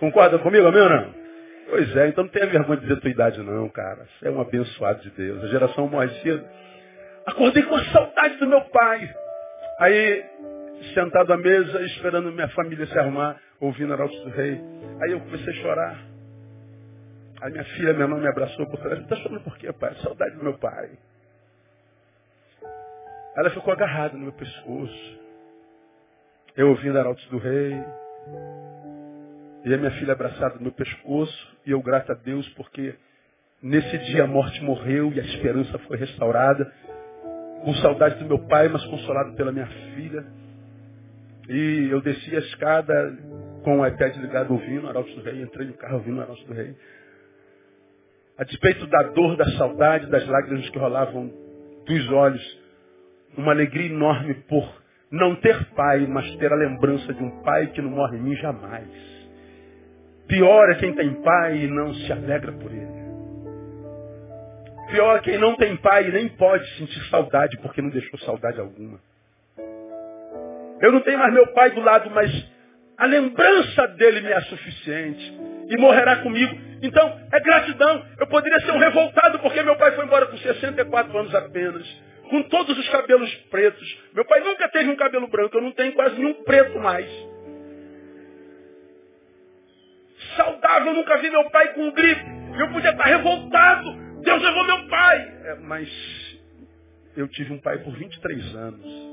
[0.00, 1.14] Concorda comigo, amém ou não?
[1.68, 4.04] Pois é, então não tenha vergonha de dizer tua idade não, cara.
[4.18, 5.44] Você é um abençoado de Deus.
[5.44, 6.44] A geração morre cedo.
[7.26, 9.14] Acordei com a saudade do meu pai.
[9.78, 10.24] Aí,
[10.94, 14.60] sentado à mesa, esperando minha família se arrumar, ouvindo Arautos do Rei.
[15.02, 15.98] Aí eu comecei a chorar.
[17.42, 18.98] Aí minha filha, minha mãe me abraçou por trás.
[18.98, 19.94] Está chorando por quê, pai?
[20.02, 20.90] Saudade do meu pai.
[23.36, 25.19] Ela ficou agarrada no meu pescoço.
[26.56, 27.76] Eu ouvindo Arautos do Rei.
[29.64, 31.56] E a minha filha abraçada no meu pescoço.
[31.64, 32.94] E eu grato a Deus porque
[33.62, 36.70] nesse dia a morte morreu e a esperança foi restaurada.
[37.64, 40.24] Com saudade do meu pai, mas consolado pela minha filha.
[41.48, 43.18] E eu desci a escada
[43.62, 46.74] com o iPad ligado ouvindo Arautos do Rei, entrei no carro ouvindo Arautos do Rei.
[48.38, 51.30] A despeito da dor, da saudade, das lágrimas que rolavam
[51.86, 52.60] dos olhos,
[53.36, 54.79] uma alegria enorme por
[55.10, 58.36] não ter pai, mas ter a lembrança de um pai que não morre em mim
[58.36, 58.88] jamais.
[60.28, 63.00] Pior é quem tem pai e não se alegra por ele.
[64.90, 68.60] Pior é quem não tem pai e nem pode sentir saudade porque não deixou saudade
[68.60, 69.00] alguma.
[70.80, 72.30] Eu não tenho mais meu pai do lado, mas
[72.96, 75.38] a lembrança dele me é suficiente.
[75.68, 76.56] E morrerá comigo.
[76.82, 78.04] Então, é gratidão.
[78.18, 81.86] Eu poderia ser um revoltado porque meu pai foi embora com 64 anos apenas.
[82.30, 83.98] Com todos os cabelos pretos.
[84.14, 85.56] Meu pai nunca teve um cabelo branco.
[85.56, 87.08] Eu não tenho quase nenhum preto mais.
[90.36, 92.24] Saudável, eu nunca vi meu pai com gripe.
[92.58, 93.92] Eu podia estar revoltado.
[94.22, 95.34] Deus levou meu pai.
[95.44, 95.88] É, mas
[97.16, 99.10] eu tive um pai por 23 anos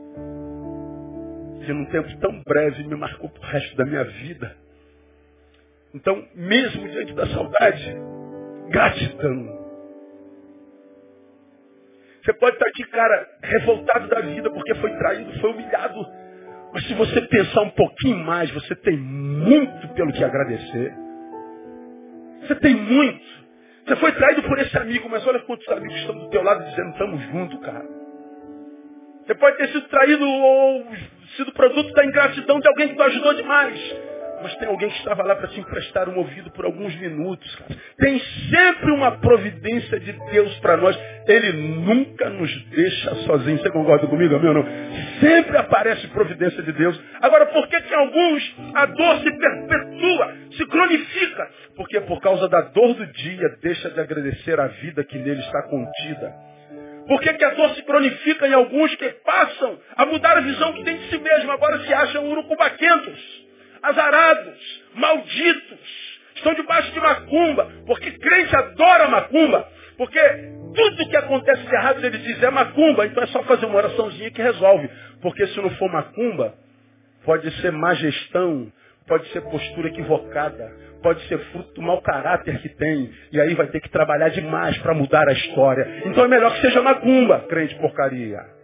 [1.68, 4.56] que num tempo tão breve me marcou para o resto da minha vida.
[5.94, 7.96] Então, mesmo diante da saudade,
[8.70, 9.67] gratidão.
[12.28, 16.06] Você pode estar aqui, cara, revoltado da vida porque foi traído, foi humilhado.
[16.74, 20.94] Mas se você pensar um pouquinho mais, você tem muito pelo que agradecer.
[22.42, 23.26] Você tem muito.
[23.86, 26.90] Você foi traído por esse amigo, mas olha quantos amigos estão do teu lado dizendo,
[26.90, 27.86] estamos juntos, cara.
[29.26, 30.86] Você pode ter sido traído ou
[31.38, 33.96] sido produto da ingratidão de alguém que te ajudou demais.
[34.42, 37.56] Mas tem alguém que estava lá para te emprestar um ouvido por alguns minutos.
[37.56, 37.80] Cara.
[37.98, 38.20] Tem
[38.50, 40.98] sempre uma providência de Deus para nós.
[41.28, 43.62] Ele nunca nos deixa sozinhos.
[43.62, 44.54] Você concorda comigo, amigo?
[44.54, 44.66] Não?
[45.20, 47.00] Sempre aparece providência de Deus.
[47.22, 51.50] Agora, por que, que alguns a dor se perpetua, se cronifica?
[51.76, 55.64] Porque por causa da dor do dia deixa de agradecer a vida que nele está
[55.64, 56.34] contida.
[57.08, 60.74] Por que, que a dor se cronifica em alguns que passam a mudar a visão
[60.74, 63.47] que tem de si mesmo, agora se acham urucubaquentos?
[63.90, 65.80] Azarados, malditos,
[66.36, 69.68] estão debaixo de macumba, porque crente adora macumba,
[69.98, 70.20] porque
[70.76, 74.32] tudo que acontece de errado ele diz é macumba, então é só fazer uma oraçãozinha
[74.32, 74.90] que resolve.
[75.22, 76.54] Porque se não for macumba,
[77.26, 78.72] pode ser má gestão,
[79.08, 80.72] pode ser postura equivocada,
[81.02, 84.78] pode ser fruto do mau caráter que tem, e aí vai ter que trabalhar demais
[84.80, 86.04] para mudar a história.
[86.06, 88.57] Então é melhor que seja macumba, crente porcaria.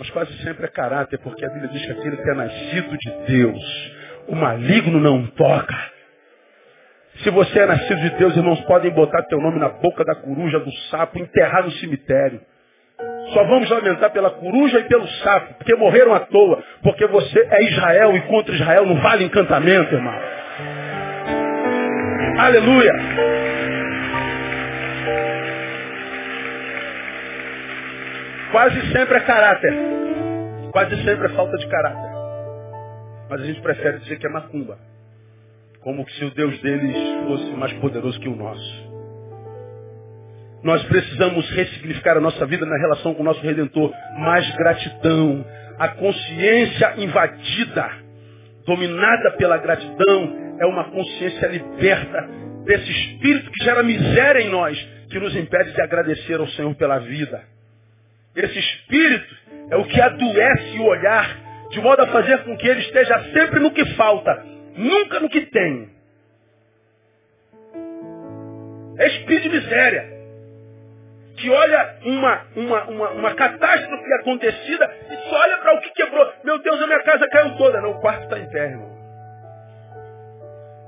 [0.00, 3.10] Mas quase sempre é caráter, porque a Bíblia diz que aquele que é nascido de
[3.26, 3.92] Deus,
[4.28, 5.76] o maligno não toca.
[7.22, 10.58] Se você é nascido de Deus, irmãos, podem botar teu nome na boca da coruja,
[10.58, 12.40] do sapo, enterrar no cemitério.
[13.34, 17.64] Só vamos lamentar pela coruja e pelo sapo, porque morreram à toa, porque você é
[17.64, 20.18] Israel e contra Israel não vale encantamento, irmão.
[22.38, 23.49] Aleluia!
[28.50, 29.72] Quase sempre é caráter.
[30.72, 32.10] Quase sempre é falta de caráter.
[33.28, 34.76] Mas a gente prefere dizer que é macumba.
[35.82, 36.96] Como se o Deus deles
[37.28, 38.90] fosse mais poderoso que o nosso.
[40.64, 43.92] Nós precisamos ressignificar a nossa vida na relação com o nosso Redentor.
[44.18, 45.44] Mais gratidão.
[45.78, 47.88] A consciência invadida,
[48.66, 52.28] dominada pela gratidão, é uma consciência liberta
[52.64, 54.76] desse espírito que gera miséria em nós,
[55.08, 57.42] que nos impede de agradecer ao Senhor pela vida.
[58.34, 59.36] Esse espírito
[59.70, 61.36] é o que adoece o olhar,
[61.70, 64.44] de modo a fazer com que ele esteja sempre no que falta,
[64.76, 65.90] nunca no que tem.
[68.98, 70.20] É espírito de miséria.
[71.36, 76.32] Que olha uma, uma, uma, uma catástrofe acontecida e só olha para o que quebrou.
[76.44, 77.80] Meu Deus, a minha casa caiu toda.
[77.80, 78.90] Não, o quarto está em pé, irmão.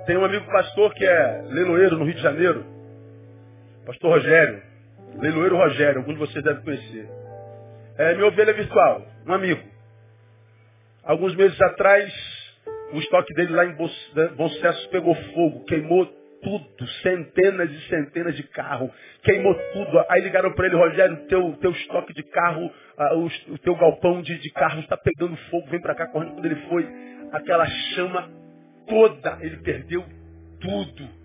[0.07, 2.67] Tem um amigo pastor que é leiloeiro no Rio de Janeiro.
[3.87, 4.63] Pastor Rogério.
[5.19, 7.22] Leiloeiro Rogério, alguns de vocês devem conhecer.
[7.99, 9.63] É minha ovelha virtual, um amigo.
[11.05, 12.13] Alguns meses atrás,
[12.93, 16.07] o estoque dele lá em Bom Sucesso pegou fogo, queimou
[16.43, 18.91] tudo, centenas e centenas de carros,
[19.23, 20.05] queimou tudo.
[20.09, 24.23] Aí ligaram para ele, Rogério, teu, teu estoque de carro, uh, o, o, teu galpão
[24.23, 26.33] de, de carros está pegando fogo, vem para cá correndo.
[26.33, 26.89] Quando ele foi,
[27.33, 28.31] aquela chama
[28.87, 30.05] toda, ele perdeu
[30.61, 31.22] tudo.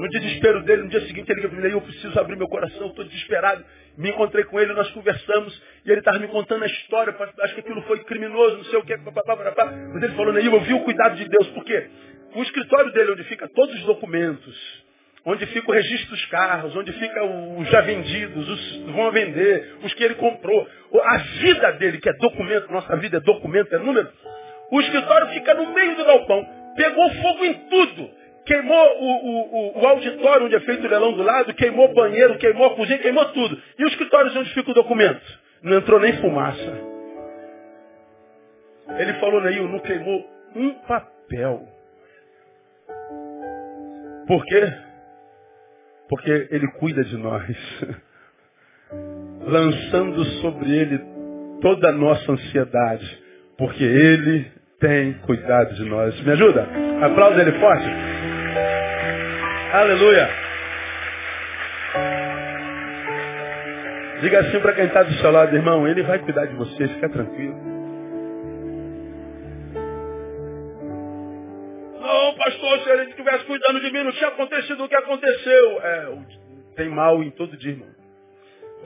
[0.00, 3.62] No desespero dele, no dia seguinte, ele falou, eu preciso abrir meu coração, estou desesperado.
[3.98, 7.60] Me encontrei com ele, nós conversamos, e ele estava me contando a história, acho que
[7.60, 9.66] aquilo foi criminoso, não sei o que, papapá, papapá.
[9.66, 11.86] mas ele falou, eu vi o cuidado de Deus, porque
[12.34, 14.84] o escritório dele, onde fica todos os documentos,
[15.26, 19.76] onde fica o registro dos carros, onde fica os já vendidos, os vão a vender,
[19.82, 20.66] os que ele comprou,
[21.04, 24.08] a vida dele, que é documento, nossa vida é documento, é número,
[24.72, 29.86] o escritório fica no meio do galpão, pegou fogo em tudo queimou o, o, o,
[29.86, 33.24] auditório onde é feito o leilão do lado, queimou o banheiro, queimou a cozinha, queimou
[33.26, 33.60] tudo.
[33.78, 35.22] E os escritórios onde fica o documento?
[35.62, 36.90] Não entrou nem fumaça.
[38.98, 40.26] Ele falou, Neil, não queimou
[40.56, 41.68] um papel.
[44.26, 44.72] Por quê?
[46.08, 47.56] Porque ele cuida de nós.
[49.42, 51.00] Lançando sobre ele
[51.60, 53.22] toda a nossa ansiedade.
[53.56, 56.20] Porque ele tem cuidado de nós.
[56.22, 56.66] Me ajuda?
[57.02, 58.19] Aplauda ele forte.
[59.72, 60.28] Aleluia.
[64.20, 67.08] Diga assim para quem está do seu lado, irmão, ele vai cuidar de você, fica
[67.08, 67.54] tranquilo.
[72.00, 75.80] Não, pastor, se ele estivesse cuidando de mim, não tinha acontecido o que aconteceu.
[75.82, 76.18] É,
[76.74, 77.88] tem mal em todo dia, irmão.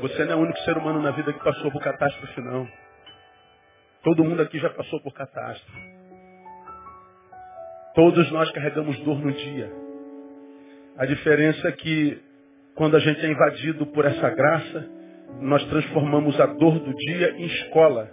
[0.01, 2.69] Você não é o único ser humano na vida que passou por catástrofe, não.
[4.03, 5.95] Todo mundo aqui já passou por catástrofe.
[7.95, 9.84] Todos nós carregamos dor no dia.
[10.97, 12.19] A diferença é que
[12.75, 14.87] quando a gente é invadido por essa graça,
[15.41, 18.11] nós transformamos a dor do dia em escola.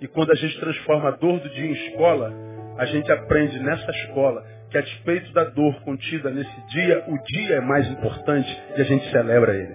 [0.00, 2.32] E quando a gente transforma a dor do dia em escola,
[2.78, 7.56] a gente aprende nessa escola que a despeito da dor contida nesse dia, o dia
[7.56, 9.74] é mais importante e a gente celebra ele.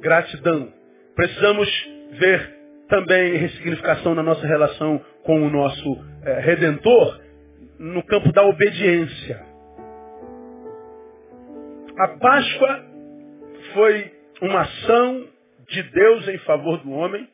[0.00, 0.72] Gratidão.
[1.14, 1.68] Precisamos
[2.12, 2.54] ver
[2.88, 7.20] também ressignificação na nossa relação com o nosso é, Redentor
[7.78, 9.51] no campo da obediência.
[12.02, 12.84] A Páscoa
[13.74, 15.28] foi uma ação
[15.68, 17.28] de Deus em favor do homem,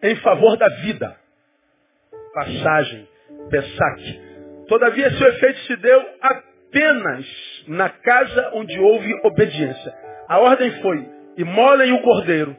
[0.00, 1.16] em favor da vida.
[2.32, 3.08] Passagem,
[3.50, 4.20] Pessac.
[4.68, 7.26] Todavia, esse efeito se deu apenas
[7.66, 9.92] na casa onde houve obediência.
[10.28, 11.04] A ordem foi,
[11.36, 12.56] imolem o cordeiro,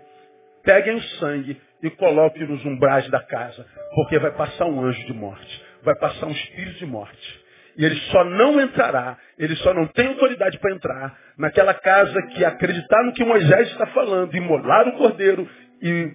[0.66, 5.14] peguem o sangue e coloquem nos umbrais da casa, porque vai passar um anjo de
[5.14, 7.42] morte, vai passar um espírito de morte.
[7.78, 12.44] E ele só não entrará, ele só não tem autoridade para entrar naquela casa que
[12.44, 15.48] acreditar no que Moisés está falando, imolar o cordeiro
[15.82, 16.14] e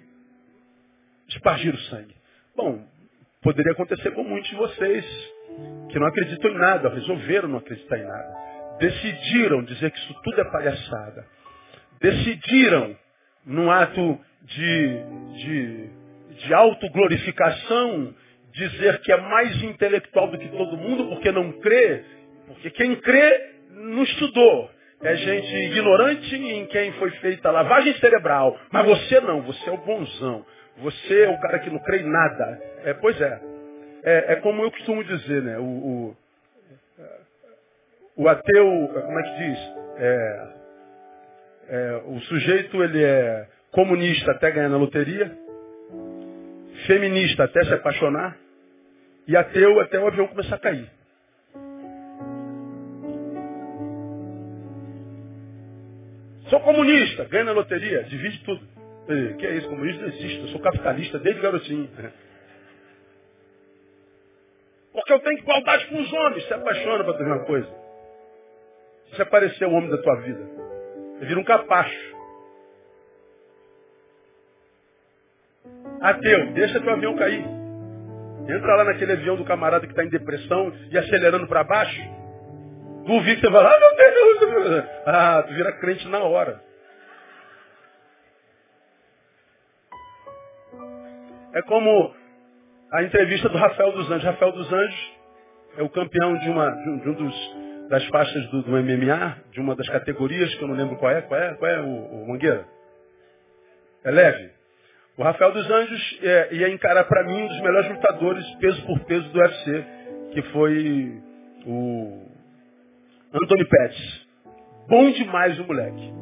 [1.28, 2.14] espargir o sangue.
[2.54, 2.84] Bom,
[3.42, 5.04] poderia acontecer com muitos de vocês
[5.90, 8.34] que não acreditam em nada, resolveram não acreditar em nada.
[8.78, 11.26] Decidiram dizer que isso tudo é palhaçada.
[12.00, 12.96] Decidiram,
[13.44, 15.04] num ato de,
[15.36, 15.90] de,
[16.44, 18.14] de autoglorificação,
[18.57, 22.02] dizer que é mais intelectual do que todo mundo porque não crê,
[22.46, 24.70] porque quem crê não estudou.
[25.02, 28.59] É gente ignorante em quem foi feita lavagem cerebral.
[28.72, 30.44] Mas você não, você é o bonzão.
[30.78, 32.62] Você é o cara que não crê em nada.
[32.82, 33.40] É, pois é.
[34.02, 34.32] é.
[34.32, 34.36] é.
[34.36, 35.59] como eu costumo dizer, né?
[35.59, 36.16] O, o,
[38.16, 39.59] o ateu, como é que diz?
[39.98, 40.48] É,
[41.68, 45.30] é, o sujeito ele é comunista até ganhar na loteria,
[46.86, 48.36] feminista até se apaixonar,
[49.27, 50.91] e ateu até o avião começar a cair.
[56.49, 58.64] Sou comunista, ganha na loteria, divide tudo.
[59.39, 61.89] Que é isso, comunista não existe, eu sou capitalista desde garotinho.
[64.93, 67.68] Porque eu tenho igualdade com os homens, se apaixona para ter uma coisa.
[69.14, 70.45] Se aparecer o homem da tua vida,
[71.20, 72.16] vira um capacho.
[76.01, 77.55] Ateu, deixa teu avião cair.
[78.49, 82.01] Entra lá naquele avião do camarada que está em depressão e acelerando para baixo.
[83.05, 84.84] Duvido que você lá, ah, meu Deus.
[85.07, 86.61] Ah, tu vira crente na hora.
[91.55, 92.14] É como
[92.92, 94.24] a entrevista do Rafael dos Anjos.
[94.24, 95.12] Rafael dos Anjos
[95.78, 99.61] é o campeão de uma um, de um dos, das faixas do, do, MMA, de
[99.61, 101.22] uma das categorias, que eu não lembro qual é.
[101.22, 102.66] Qual é, qual é o, o Mangueira?
[104.05, 104.55] É leve?
[105.18, 109.00] O Rafael dos Anjos é, ia encarar para mim um dos melhores lutadores peso por
[109.00, 109.84] peso do UFC,
[110.32, 111.22] que foi
[111.64, 112.22] o
[113.32, 114.26] Anthony Pettis.
[114.86, 116.12] Bom demais o moleque.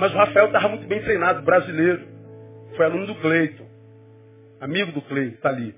[0.00, 2.08] Mas o Rafael estava muito bem treinado, brasileiro.
[2.76, 3.66] Foi aluno do Cleiton.
[4.60, 5.72] Amigo do Cleiton, está ali.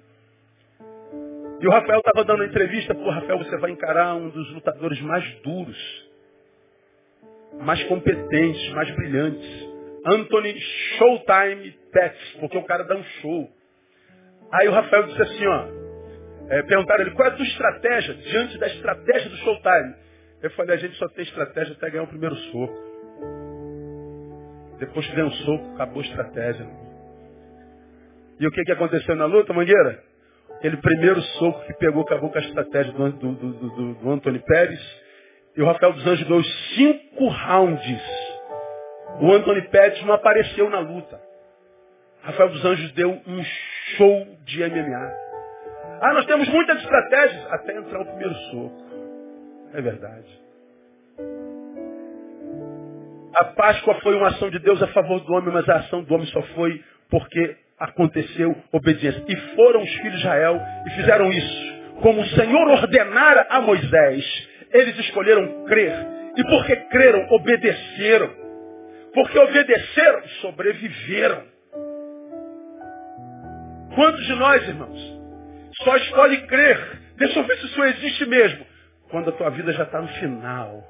[1.60, 5.24] E o Rafael estava dando entrevista, pô, Rafael, você vai encarar um dos lutadores mais
[5.42, 6.08] duros,
[7.60, 9.68] mais competentes, mais brilhantes.
[10.06, 10.58] Anthony
[10.98, 13.48] Showtime Pets, porque o cara dá um show.
[14.52, 15.66] Aí o Rafael disse assim, ó,
[16.48, 19.94] é, perguntaram ele, qual é a tua estratégia diante da estratégia do Showtime?
[20.42, 22.92] Eu falei, a gente só tem estratégia até ganhar o primeiro soco.
[24.78, 26.66] Depois que ganha um soco, acabou a estratégia.
[28.40, 30.02] E o que, que aconteceu na luta, Mangueira?
[30.56, 34.80] Aquele primeiro soco que pegou, acabou com a estratégia do, do, do, do, Antônio Pérez.
[35.56, 38.02] E o Rafael dos Anjos deu cinco rounds.
[39.20, 41.20] O Antônio Pérez não apareceu na luta.
[42.22, 43.44] Rafael dos Anjos deu um
[43.96, 45.12] show de MMA.
[46.00, 48.82] Ah, nós temos muitas estratégias até entrar o primeiro soco.
[49.74, 50.42] É verdade.
[53.36, 56.14] A Páscoa foi uma ação de Deus a favor do homem, mas a ação do
[56.14, 59.24] homem só foi porque aconteceu obediência.
[59.26, 61.72] E foram os filhos de Israel e fizeram isso.
[62.02, 65.92] Como o Senhor ordenara a Moisés, eles escolheram crer.
[66.36, 68.30] E porque creram, obedeceram.
[69.12, 71.51] Porque obedeceram, sobreviveram.
[73.94, 75.20] Quantos de nós, irmãos,
[75.82, 77.00] só escolhe crer?
[77.16, 78.66] Deixa eu ver se isso existe mesmo.
[79.10, 80.82] Quando a tua vida já está no final.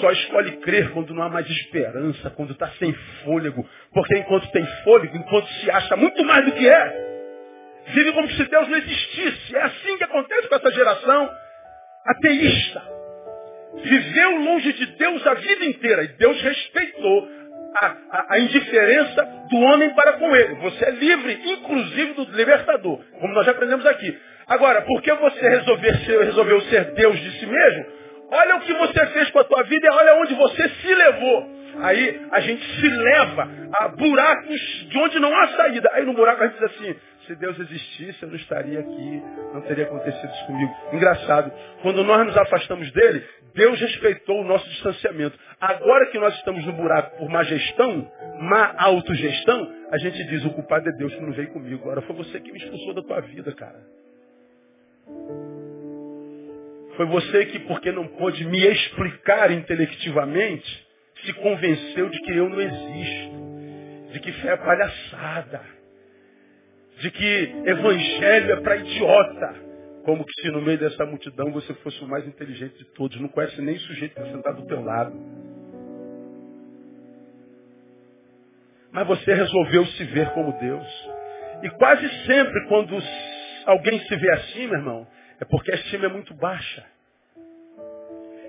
[0.00, 2.92] Só escolhe crer quando não há mais esperança, quando está sem
[3.24, 3.64] fôlego.
[3.92, 7.14] Porque enquanto tem fôlego, enquanto se acha muito mais do que é,
[7.88, 9.56] vive como se Deus não existisse.
[9.56, 11.30] É assim que acontece com essa geração
[12.04, 12.82] ateísta.
[13.76, 17.28] Viveu longe de Deus a vida inteira e Deus respeitou
[17.76, 20.54] a, a, a, indiferença do homem para com ele.
[20.56, 24.16] Você é livre, inclusive do libertador, como nós já aprendemos aqui.
[24.46, 27.86] Agora, porque você resolveu ser, resolveu ser Deus de si mesmo,
[28.30, 31.54] olha o que você fez com a tua vida e olha onde você se levou.
[31.80, 33.48] Aí a gente se leva
[33.80, 35.90] a buracos de onde não há saída.
[35.92, 36.96] Aí no buraco a gente diz assim,
[37.26, 39.22] se Deus existisse, eu não estaria aqui,
[39.52, 40.72] não teria acontecido isso comigo.
[40.92, 41.52] Engraçado,
[41.82, 45.38] quando nós nos afastamos dele, Deus respeitou o nosso distanciamento.
[45.60, 50.50] Agora que nós estamos no buraco por má gestão, má autogestão, a gente diz, o
[50.50, 51.82] culpado é Deus que não veio comigo.
[51.82, 53.80] Agora foi você que me expulsou da tua vida, cara.
[56.96, 60.86] Foi você que, porque não pôde me explicar intelectivamente,
[61.24, 65.60] se convenceu de que eu não existo, de que fé é palhaçada,
[66.98, 69.63] de que evangelho é para idiota.
[70.04, 73.18] Como que se no meio dessa multidão você fosse o mais inteligente de todos.
[73.20, 75.12] Não conhece nem o sujeito que está sentado do teu lado.
[78.92, 81.08] Mas você resolveu se ver como Deus.
[81.62, 82.96] E quase sempre quando
[83.66, 85.06] alguém se vê assim, meu irmão,
[85.40, 86.84] é porque a estima é muito baixa.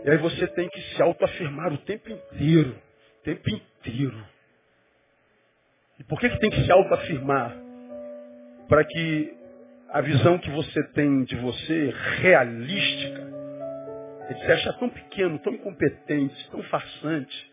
[0.04, 2.76] E aí você tem que se autoafirmar o tempo inteiro.
[3.20, 4.24] O tempo inteiro.
[6.00, 7.56] E por que, que tem que se autoafirmar?
[8.68, 9.45] Para que
[9.90, 13.22] a visão que você tem de você, realística,
[14.30, 17.52] ele se acha tão pequeno, tão incompetente, tão farsante,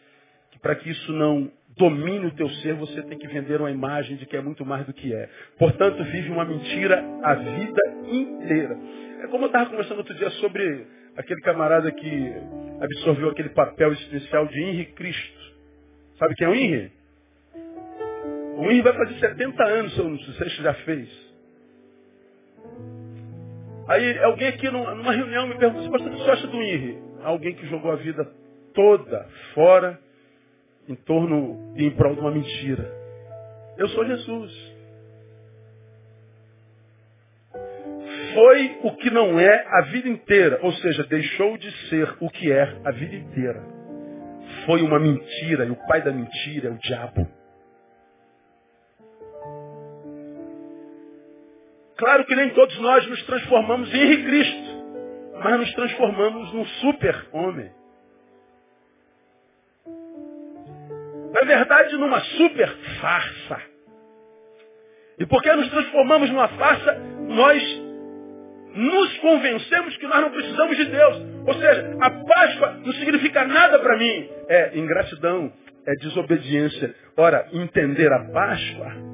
[0.50, 4.16] que para que isso não domine o teu ser, você tem que vender uma imagem
[4.16, 5.28] de que é muito mais do que é.
[5.58, 8.76] Portanto, vive uma mentira a vida inteira.
[9.22, 12.32] É como eu estava conversando outro dia sobre aquele camarada que
[12.80, 15.52] absorveu aquele papel especial de Henri Cristo.
[16.18, 16.92] Sabe quem é o Henri?
[18.56, 21.31] O Henri vai fazer 70 anos, se não sei se já fez.
[23.92, 26.98] Aí alguém aqui numa reunião me perguntou, pastor, o que você acha do Henri?
[27.22, 28.24] Alguém que jogou a vida
[28.74, 29.98] toda fora
[30.88, 32.90] em torno e em prol de uma mentira.
[33.76, 34.72] Eu sou Jesus.
[38.34, 40.58] foi o que não é a vida inteira.
[40.62, 43.62] Ou seja, deixou de ser o que é a vida inteira.
[44.66, 47.41] Foi uma mentira, e o pai da mentira é o diabo.
[52.02, 54.84] Claro que nem todos nós nos transformamos em Cristo,
[55.40, 57.70] mas nos transformamos num super-homem.
[61.32, 62.68] Na verdade, numa super
[63.00, 63.62] farsa.
[65.16, 66.92] E porque nos transformamos numa farsa,
[67.28, 67.62] nós
[68.74, 71.16] nos convencemos que nós não precisamos de Deus.
[71.46, 74.28] Ou seja, a Páscoa não significa nada para mim.
[74.48, 75.52] É ingratidão,
[75.86, 76.96] é desobediência.
[77.16, 79.11] Ora, entender a Páscoa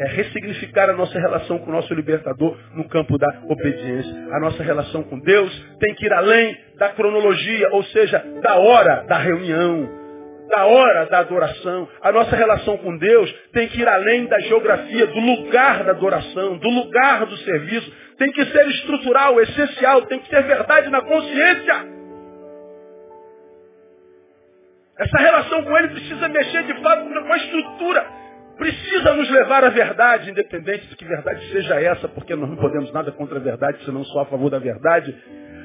[0.00, 4.28] é ressignificar a nossa relação com o nosso libertador no campo da obediência.
[4.32, 9.04] A nossa relação com Deus tem que ir além da cronologia, ou seja, da hora
[9.06, 9.90] da reunião,
[10.48, 11.86] da hora da adoração.
[12.00, 16.56] A nossa relação com Deus tem que ir além da geografia, do lugar da adoração,
[16.56, 17.92] do lugar do serviço.
[18.16, 22.00] Tem que ser estrutural, essencial, tem que ser verdade na consciência.
[24.98, 28.20] Essa relação com Ele precisa mexer de fato com a estrutura.
[28.60, 32.92] Precisa nos levar à verdade, independente de que verdade seja essa, porque nós não podemos
[32.92, 35.16] nada contra a verdade, senão só a favor da verdade.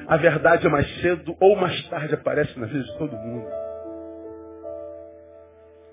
[0.08, 3.46] A verdade é mais cedo ou mais tarde aparece na vida de todo mundo.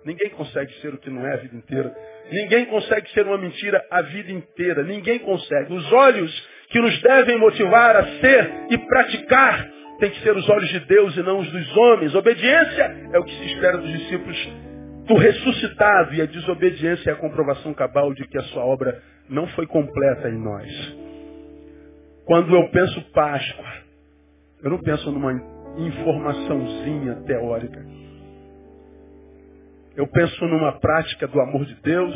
[0.06, 1.94] Ninguém consegue ser o que não é a vida inteira.
[2.32, 4.82] Ninguém consegue ser uma mentira a vida inteira.
[4.84, 5.74] Ninguém consegue.
[5.74, 10.70] Os olhos que nos devem motivar a ser e praticar têm que ser os olhos
[10.70, 12.16] de Deus e não os dos homens.
[12.16, 14.73] Obediência é o que se espera dos discípulos
[15.06, 19.48] do ressuscitado e a desobediência é a comprovação cabal de que a sua obra não
[19.48, 20.98] foi completa em nós.
[22.26, 23.74] Quando eu penso Páscoa,
[24.64, 25.34] eu não penso numa
[25.78, 27.86] informaçãozinha teórica.
[29.96, 32.16] Eu penso numa prática do amor de Deus,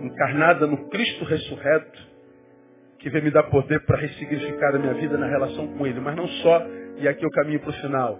[0.00, 2.10] encarnada no Cristo ressurreto,
[2.98, 6.00] que vem me dar poder para ressignificar a minha vida na relação com Ele.
[6.00, 8.18] Mas não só, e aqui eu caminho para o final.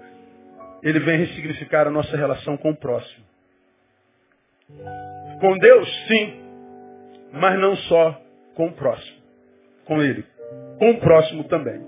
[0.82, 3.30] Ele vem ressignificar a nossa relação com o próximo.
[5.41, 6.41] Com Deus, sim,
[7.33, 8.21] mas não só
[8.55, 9.18] com o próximo.
[9.85, 10.25] Com Ele.
[10.79, 11.81] Com o próximo também.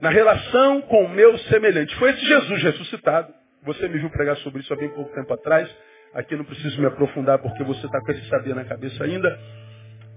[0.00, 1.94] Na relação com o meu semelhante.
[1.96, 5.68] Foi esse Jesus ressuscitado você me viu pregar sobre isso há bem pouco tempo atrás.
[6.14, 9.28] Aqui não preciso me aprofundar porque você está com esse saber na cabeça ainda.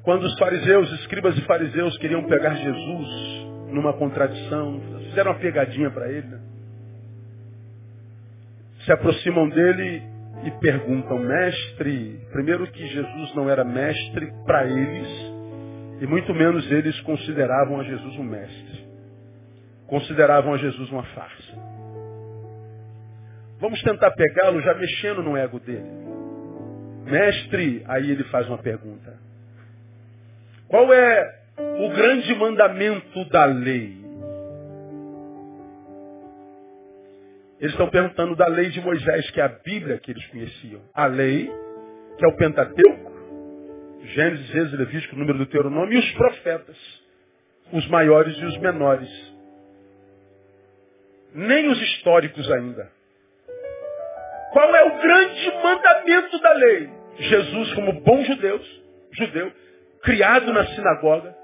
[0.04, 3.10] Quando os fariseus, escribas e fariseus queriam pegar Jesus
[3.72, 4.80] numa contradição,
[5.10, 6.28] fizeram uma pegadinha para ele.
[6.28, 6.40] Né?
[8.86, 10.04] Se aproximam dele
[10.44, 15.08] e perguntam, mestre, primeiro que Jesus não era mestre para eles,
[16.02, 18.88] e muito menos eles consideravam a Jesus um mestre.
[19.88, 21.58] Consideravam a Jesus uma farsa.
[23.60, 26.00] Vamos tentar pegá-lo já mexendo no ego dele.
[27.04, 29.18] Mestre, aí ele faz uma pergunta.
[30.68, 33.99] Qual é o grande mandamento da lei?
[37.60, 40.82] Eles estão perguntando da lei de Moisés, que é a Bíblia que eles conheciam.
[40.94, 41.52] A lei,
[42.18, 43.10] que é o Pentateuco,
[44.04, 46.78] Gênesis, Êxodo, Levítico, número do Deuteronômio, e os profetas,
[47.74, 49.10] os maiores e os menores.
[51.34, 52.90] Nem os históricos ainda.
[54.54, 56.90] Qual é o grande mandamento da lei?
[57.18, 58.60] Jesus, como bom judeu,
[59.12, 59.52] judeu,
[60.02, 61.36] criado na sinagoga,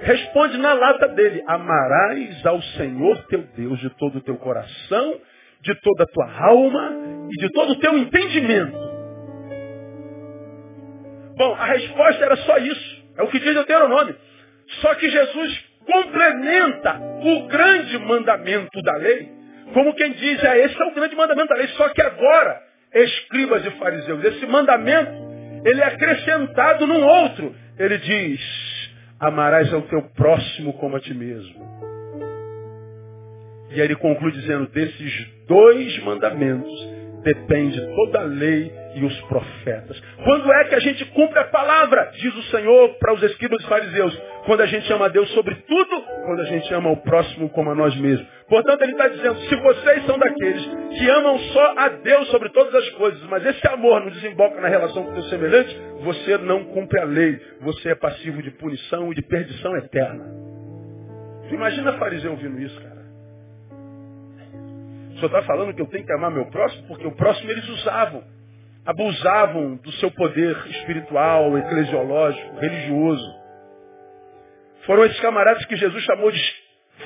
[0.00, 5.20] responde na lata dele: Amarás ao Senhor teu Deus de todo o teu coração,
[5.62, 6.92] de toda a tua alma
[7.30, 8.88] e de todo o teu entendimento.
[11.36, 12.98] Bom, a resposta era só isso.
[13.16, 14.16] É o que diz Deuteronômio.
[14.80, 19.28] Só que Jesus complementa o grande mandamento da lei,
[19.72, 21.68] como quem diz, é, esse é o grande mandamento da lei.
[21.68, 22.60] Só que agora,
[22.94, 25.12] escribas e fariseus, esse mandamento,
[25.64, 27.54] ele é acrescentado num outro.
[27.78, 28.40] Ele diz,
[29.20, 31.87] amarás ao teu próximo como a ti mesmo.
[33.70, 40.00] E aí ele conclui dizendo, desses dois mandamentos depende toda a lei e os profetas.
[40.24, 42.10] Quando é que a gente cumpre a palavra?
[42.14, 44.18] Diz o Senhor para os escribas e fariseus.
[44.46, 47.70] Quando a gente ama a Deus sobre tudo, quando a gente ama o próximo como
[47.70, 48.26] a nós mesmos.
[48.48, 52.74] Portanto, ele está dizendo, se vocês são daqueles que amam só a Deus sobre todas
[52.74, 56.64] as coisas, mas esse amor não desemboca na relação com o seu semelhante, você não
[56.64, 57.38] cumpre a lei.
[57.60, 60.24] Você é passivo de punição e de perdição eterna.
[61.50, 62.87] Imagina fariseu ouvindo isso, cara.
[65.18, 66.86] Senhor está falando que eu tenho que amar meu próximo?
[66.86, 68.22] Porque o próximo eles usavam.
[68.86, 73.38] Abusavam do seu poder espiritual, eclesiológico, religioso.
[74.86, 76.40] Foram esses camaradas que Jesus chamou de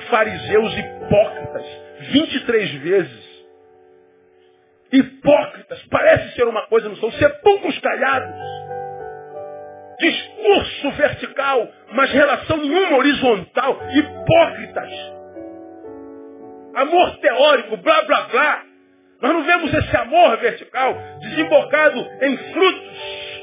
[0.09, 1.65] fariseus hipócritas.
[2.11, 3.45] 23 vezes.
[4.91, 5.83] Hipócritas.
[5.89, 7.11] Parece ser uma coisa, não são.
[7.11, 8.35] Sepulcros calhados.
[9.99, 13.79] Discurso vertical, mas relação nenhuma horizontal.
[13.91, 15.22] Hipócritas
[16.75, 18.63] amor teórico, blá blá blá.
[19.21, 23.33] Nós não vemos esse amor vertical desembocado em frutos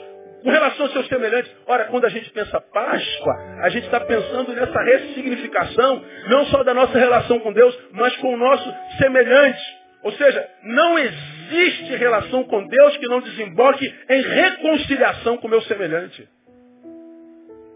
[0.43, 1.51] com relação aos seus semelhantes.
[1.67, 6.75] Ora, quando a gente pensa Páscoa, a gente está pensando nessa ressignificação, não só da
[6.75, 9.81] nossa relação com Deus, mas com o nosso semelhante.
[10.03, 15.61] Ou seja, não existe relação com Deus que não desemboque em reconciliação com o meu
[15.63, 16.27] semelhante.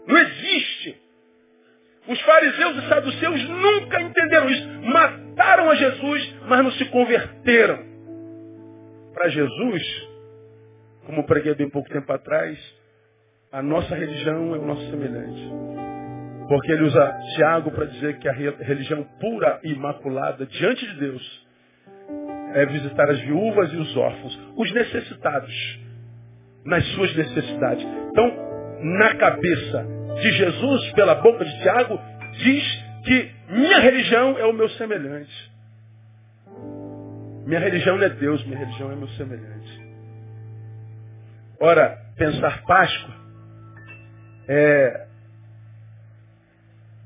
[0.07, 1.04] Não existe.
[2.07, 4.67] Os fariseus e saduceus nunca entenderam isso.
[4.83, 7.79] Mataram a Jesus, mas não se converteram.
[9.13, 10.07] Para Jesus,
[11.05, 12.57] como preguei bem pouco tempo atrás,
[13.51, 15.49] a nossa religião é o nosso semelhante.
[16.47, 21.45] Porque ele usa Tiago para dizer que a religião pura e imaculada diante de Deus
[22.53, 25.79] é visitar as viúvas e os órfãos, os necessitados,
[26.65, 27.85] nas suas necessidades.
[28.11, 28.31] Então,
[28.81, 31.99] na cabeça de Jesus, pela boca de Tiago,
[32.33, 35.51] diz que minha religião é o meu semelhante.
[37.45, 39.85] Minha religião não é Deus, minha religião é meu semelhante.
[41.59, 43.13] Ora, pensar Páscoa
[44.47, 45.05] é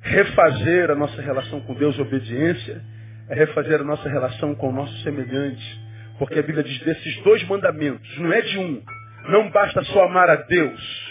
[0.01, 2.81] refazer a nossa relação com Deus, obediência,
[3.27, 5.89] é refazer a nossa relação com o nosso semelhante.
[6.17, 8.81] Porque a Bíblia diz desses dois mandamentos, não é de um.
[9.29, 11.08] Não basta só amar a Deus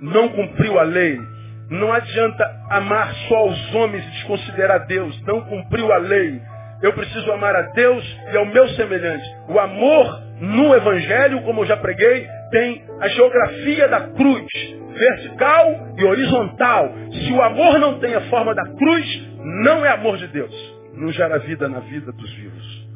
[0.00, 1.18] não cumpriu a lei.
[1.70, 5.20] Não adianta amar só os homens e desconsiderar Deus.
[5.22, 6.40] Não cumpriu a lei.
[6.82, 9.24] Eu preciso amar a Deus e ao meu semelhante.
[9.48, 14.46] O amor no Evangelho, como eu já preguei, tem a geografia da cruz,
[14.94, 16.92] vertical e horizontal.
[17.12, 19.28] Se o amor não tem a forma da cruz,
[19.64, 20.54] não é amor de Deus.
[20.94, 22.88] Não gera vida na vida dos vivos.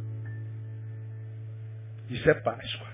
[2.10, 2.91] Isso é Páscoa.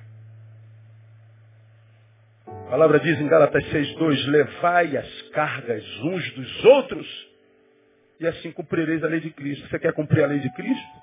[2.68, 7.28] A palavra diz em Gálatas 6,2, levai as cargas uns dos outros
[8.20, 9.66] e assim cumprireis a lei de Cristo.
[9.66, 10.98] Você quer cumprir a lei de Cristo?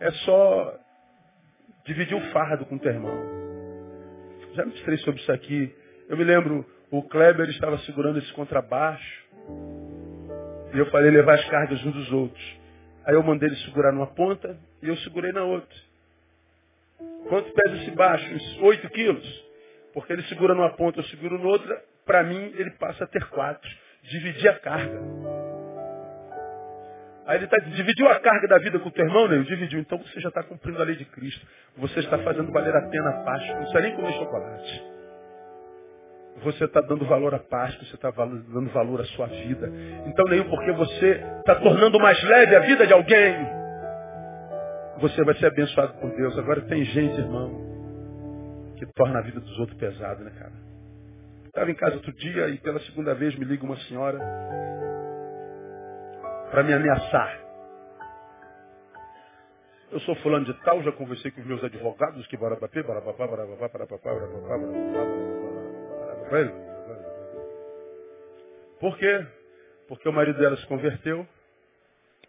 [0.00, 0.74] É só
[1.84, 3.14] dividir o fardo com o teu irmão.
[4.54, 5.76] Já mostrei sobre isso aqui.
[6.08, 9.26] Eu me lembro, o Kleber estava segurando esse contrabaixo.
[10.72, 12.56] E eu falei levar as cargas uns dos outros.
[13.04, 15.76] Aí eu mandei ele segurar numa ponta e eu segurei na outra.
[17.28, 18.26] Quanto pesa esse baixo?
[18.34, 19.51] Uns 8 quilos.
[19.92, 21.82] Porque ele segura numa ponta, eu seguro noutra.
[22.04, 23.70] Para mim, ele passa a ter quatro.
[24.02, 25.00] Dividir a carga.
[27.26, 29.38] Aí ele está dividiu a carga da vida com o teu irmão, né?
[29.38, 29.78] Dividiu.
[29.78, 31.46] Então você já está cumprindo a lei de Cristo.
[31.76, 33.54] Você está fazendo valer a pena a Páscoa.
[33.54, 34.92] Não precisa nem comer chocolate.
[36.42, 39.70] Você está dando valor à Páscoa, você está dando valor à sua vida.
[40.06, 43.36] Então nem porque você está tornando mais leve a vida de alguém,
[44.98, 46.36] você vai ser abençoado por Deus.
[46.38, 47.61] Agora tem gente, irmão,
[48.86, 50.52] que torna a vida dos outros pesada, né, cara?
[51.44, 54.18] Estava em casa outro dia e pela segunda vez me liga uma senhora
[56.50, 57.40] para me ameaçar.
[59.92, 63.28] Eu sou fulano de tal, já conversei com os meus advogados que papá, bora papá,
[63.28, 64.58] bora papá, bora papá,
[68.80, 69.26] Por quê?
[69.86, 71.24] Porque o marido dela se converteu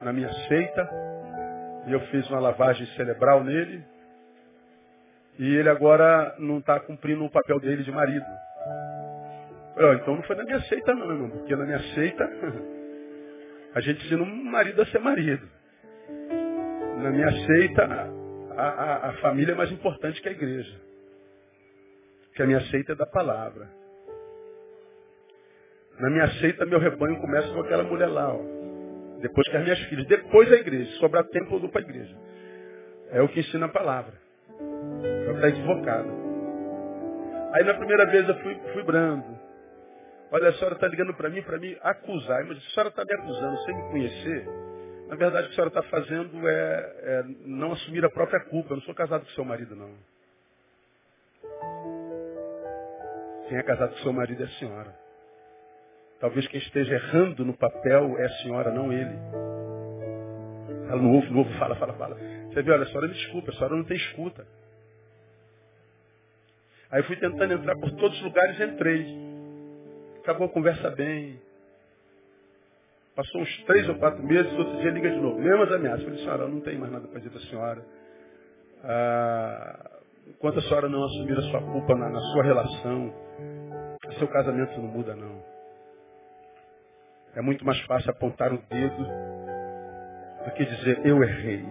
[0.02, 0.90] na minha seita
[1.88, 3.84] e eu fiz uma lavagem cerebral nele
[5.40, 8.26] E ele agora não está cumprindo o papel dele de marido.
[9.76, 12.24] Eu, então não foi na minha seita não, irmão, porque na minha seita
[13.74, 15.48] a gente ensina um marido a ser marido.
[17.02, 17.84] Na minha seita,
[18.56, 20.80] a, a, a família é mais importante que a igreja.
[22.28, 23.68] Porque a minha seita é da palavra.
[26.00, 28.40] Na minha seita, meu rebanho começa com aquela mulher lá, ó.
[29.22, 30.06] Depois que as minhas filhas.
[30.08, 30.92] Depois a igreja.
[30.92, 32.16] Se sobrar tempo, eu dou para a igreja.
[33.12, 34.23] É o que ensina a palavra.
[35.34, 36.10] Eu estar equivocado.
[37.54, 39.40] Aí na primeira vez eu fui, fui brando.
[40.32, 42.44] Olha, a senhora está ligando para mim, para me acusar.
[42.46, 44.48] Mas a senhora está me acusando sem me conhecer.
[45.08, 48.72] Na verdade, o que a senhora está fazendo é, é, não assumir a própria culpa.
[48.72, 49.92] Eu não sou casado com seu marido, não.
[53.48, 54.96] Quem é casado com seu marido é a senhora.
[56.20, 59.16] Talvez quem esteja errando no papel é a senhora, não ele.
[60.90, 62.16] Ela não ouve, não ouve, fala, fala, fala.
[62.50, 64.48] Você vê, olha, a senhora me desculpa, a senhora não tem escuta.
[66.94, 69.08] Aí fui tentando entrar por todos os lugares, entrei.
[70.20, 71.42] Acabou a conversa bem.
[73.16, 75.40] Passou uns três ou quatro meses, outro dia liga de novo.
[75.40, 76.04] Mesmas ameaças.
[76.04, 77.86] Falei, senhora, eu não tenho mais nada para dizer para a senhora.
[78.84, 79.90] Ah,
[80.28, 83.14] enquanto a senhora não assumir a sua culpa na, na sua relação,
[84.20, 85.44] seu casamento não muda, não.
[87.36, 89.08] É muito mais fácil apontar o dedo
[90.46, 91.66] do que dizer eu errei.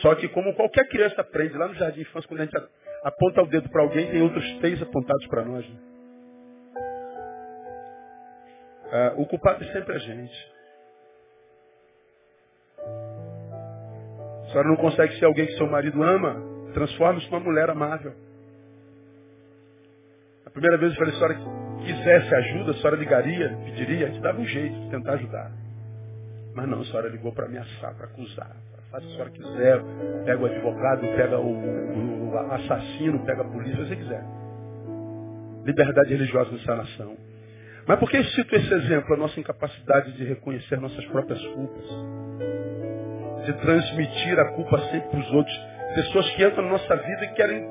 [0.00, 2.56] Só que como qualquer criança aprende lá no jardim de infância, quando a gente
[3.04, 5.68] aponta o dedo para alguém, tem outros três apontados para nós.
[5.68, 5.76] Né?
[8.90, 10.52] Ah, o culpado é sempre a gente.
[14.44, 16.36] A senhora não consegue ser alguém que seu marido ama,
[16.72, 18.14] transforme-se numa mulher amável.
[20.46, 21.34] A primeira vez eu falei, a senhora
[21.84, 25.52] quisesse ajuda, a senhora ligaria, pediria, a gente dava um jeito de tentar ajudar.
[26.54, 28.56] Mas não, a senhora ligou para ameaçar, para acusar.
[28.90, 29.82] Faz o que a senhora quiser,
[30.24, 34.24] pega o advogado, pega o, o, o assassino, pega a polícia, se você quiser.
[35.64, 37.16] Liberdade religiosa nessa nação.
[37.86, 39.14] Mas por que eu cito esse exemplo?
[39.14, 41.84] A nossa incapacidade de reconhecer nossas próprias culpas.
[43.44, 45.60] De transmitir a culpa sempre para os outros.
[45.94, 47.66] Pessoas que entram na nossa vida e querem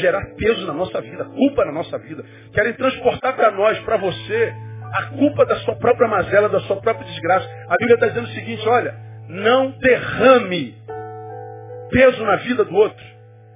[0.00, 2.24] gerar peso na nossa vida, culpa na nossa vida.
[2.52, 4.54] Querem transportar para nós, para você,
[4.94, 7.46] a culpa da sua própria mazela, da sua própria desgraça.
[7.68, 10.74] A Bíblia está dizendo o seguinte, olha, não derrame
[11.90, 13.04] peso na vida do outro.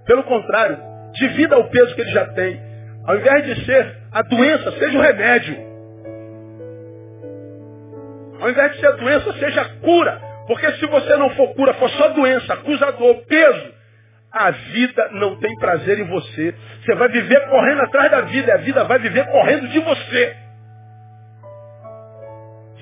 [0.07, 0.79] Pelo contrário,
[1.15, 2.61] divida o peso que ele já tem.
[3.05, 5.57] Ao invés de ser a doença, seja o remédio.
[8.41, 10.21] Ao invés de ser doença, seja cura.
[10.47, 13.75] Porque se você não for cura, for só doença, acusador, peso,
[14.31, 16.55] a vida não tem prazer em você.
[16.85, 20.37] Você vai viver correndo atrás da vida, e a vida vai viver correndo de você.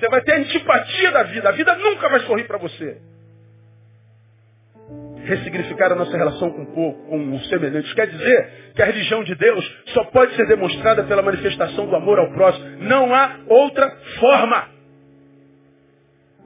[0.03, 2.97] Você vai ter antipatia da vida, a vida nunca vai sorrir para você.
[5.23, 9.23] Ressignificar a nossa relação com o povo, com os semelhantes, quer dizer que a religião
[9.23, 12.65] de Deus só pode ser demonstrada pela manifestação do amor ao próximo.
[12.81, 13.89] Não há outra
[14.19, 14.67] forma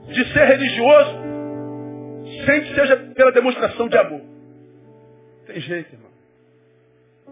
[0.08, 1.18] de ser religioso
[2.46, 4.22] sem que seja pela demonstração de amor.
[5.48, 6.12] Tem jeito, irmão.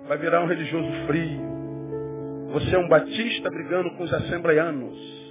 [0.08, 1.40] Vai virar um religioso frio.
[2.54, 5.25] Você é um batista brigando com os assembleianos.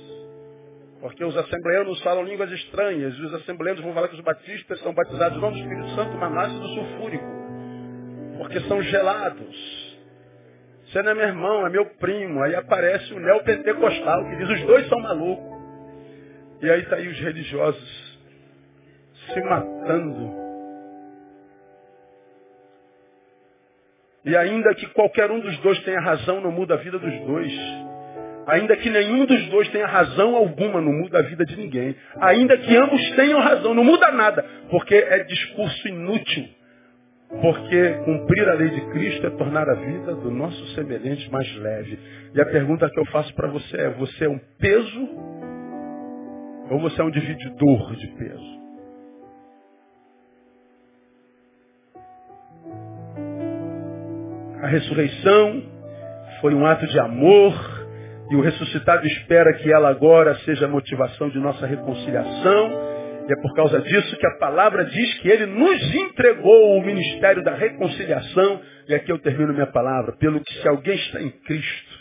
[1.04, 3.14] Porque os assembleanos falam línguas estranhas.
[3.14, 6.32] E os assembleanos vão falar que os batistas são batizados não do Espírito Santo, mas
[6.32, 7.26] nascem do sulfúrico.
[8.38, 9.98] Porque são gelados.
[10.86, 12.42] Você não é meu irmão, é meu primo.
[12.42, 15.60] Aí aparece o neopentecostal que diz os dois são malucos.
[16.62, 18.18] E aí está aí os religiosos
[19.28, 20.32] se matando.
[24.24, 27.52] E ainda que qualquer um dos dois tenha razão, não muda a vida dos dois.
[28.46, 31.96] Ainda que nenhum dos dois tenha razão alguma, não muda a vida de ninguém.
[32.20, 36.48] Ainda que ambos tenham razão, não muda nada, porque é discurso inútil.
[37.40, 41.98] Porque cumprir a lei de Cristo é tornar a vida do nosso semelhante mais leve.
[42.34, 45.08] E a pergunta que eu faço para você é: você é um peso
[46.70, 48.64] ou você é um divididor de peso?
[54.62, 55.62] A ressurreição
[56.40, 57.73] foi um ato de amor
[58.30, 62.94] e o ressuscitado espera que ela agora seja a motivação de nossa reconciliação.
[63.28, 67.42] E é por causa disso que a palavra diz que ele nos entregou o ministério
[67.42, 68.60] da reconciliação.
[68.88, 70.12] E aqui eu termino minha palavra.
[70.18, 71.98] Pelo que se alguém está em Cristo,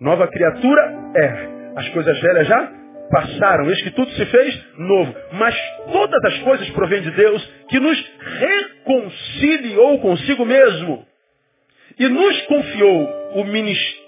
[0.00, 0.82] nova criatura
[1.16, 1.58] é.
[1.76, 2.72] As coisas velhas já
[3.10, 5.14] passaram, eis que tudo se fez novo.
[5.32, 5.56] Mas
[5.92, 11.06] todas as coisas provêm de Deus que nos reconciliou consigo mesmo
[11.98, 14.07] e nos confiou o ministério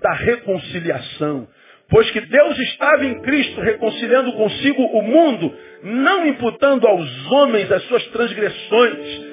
[0.00, 1.48] da reconciliação.
[1.88, 7.82] Pois que Deus estava em Cristo reconciliando consigo o mundo, não imputando aos homens as
[7.84, 9.30] suas transgressões,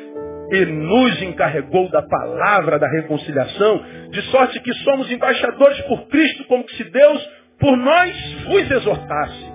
[0.51, 6.67] e nos encarregou da palavra da reconciliação, de sorte que somos embaixadores por Cristo, como
[6.69, 8.15] se Deus por nós
[8.47, 9.45] vos exortasse.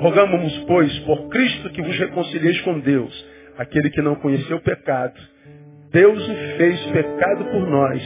[0.00, 3.26] Rogamos, pois, por Cristo que vos reconcilieis com Deus,
[3.58, 5.20] aquele que não conheceu o pecado.
[5.92, 8.02] Deus o fez pecado por nós,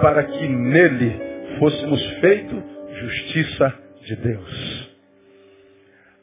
[0.00, 2.62] para que nele fôssemos feito
[3.00, 4.90] justiça de Deus.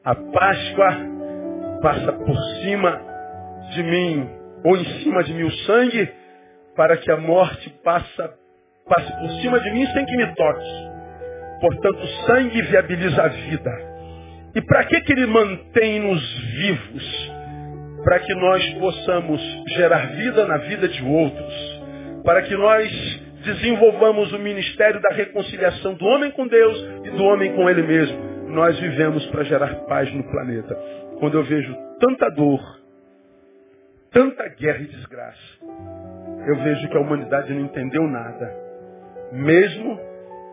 [0.03, 0.97] A Páscoa
[1.81, 3.01] passa por cima
[3.73, 4.29] de mim,
[4.63, 6.09] ou em cima de mim o sangue,
[6.75, 8.33] para que a morte passa,
[8.87, 10.87] passe por cima de mim sem que me toque.
[11.59, 13.71] Portanto, o sangue viabiliza a vida.
[14.55, 17.31] E para que, que ele mantém-nos vivos?
[18.03, 19.41] Para que nós possamos
[19.75, 21.81] gerar vida na vida de outros.
[22.23, 27.53] Para que nós desenvolvamos o ministério da reconciliação do homem com Deus e do homem
[27.53, 28.17] com ele mesmo.
[28.49, 30.75] Nós vivemos para gerar paz no planeta.
[31.19, 32.61] Quando eu vejo tanta dor,
[34.11, 35.57] tanta guerra e desgraça,
[36.45, 38.53] eu vejo que a humanidade não entendeu nada.
[39.31, 39.99] Mesmo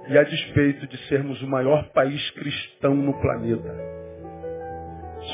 [0.09, 3.75] e a despeito de sermos o maior país cristão no planeta.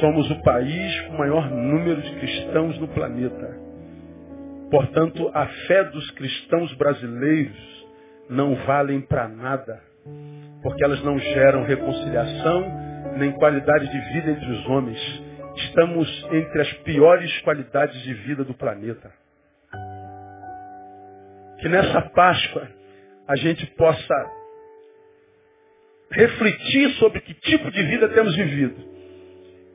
[0.00, 3.59] Somos o país com o maior número de cristãos no planeta.
[4.70, 7.56] Portanto, a fé dos cristãos brasileiros
[8.28, 9.82] não valem para nada,
[10.62, 12.64] porque elas não geram reconciliação
[13.16, 15.22] nem qualidade de vida entre os homens.
[15.56, 19.12] Estamos entre as piores qualidades de vida do planeta.
[21.58, 22.68] Que nessa Páscoa
[23.26, 24.30] a gente possa
[26.12, 28.99] refletir sobre que tipo de vida temos vivido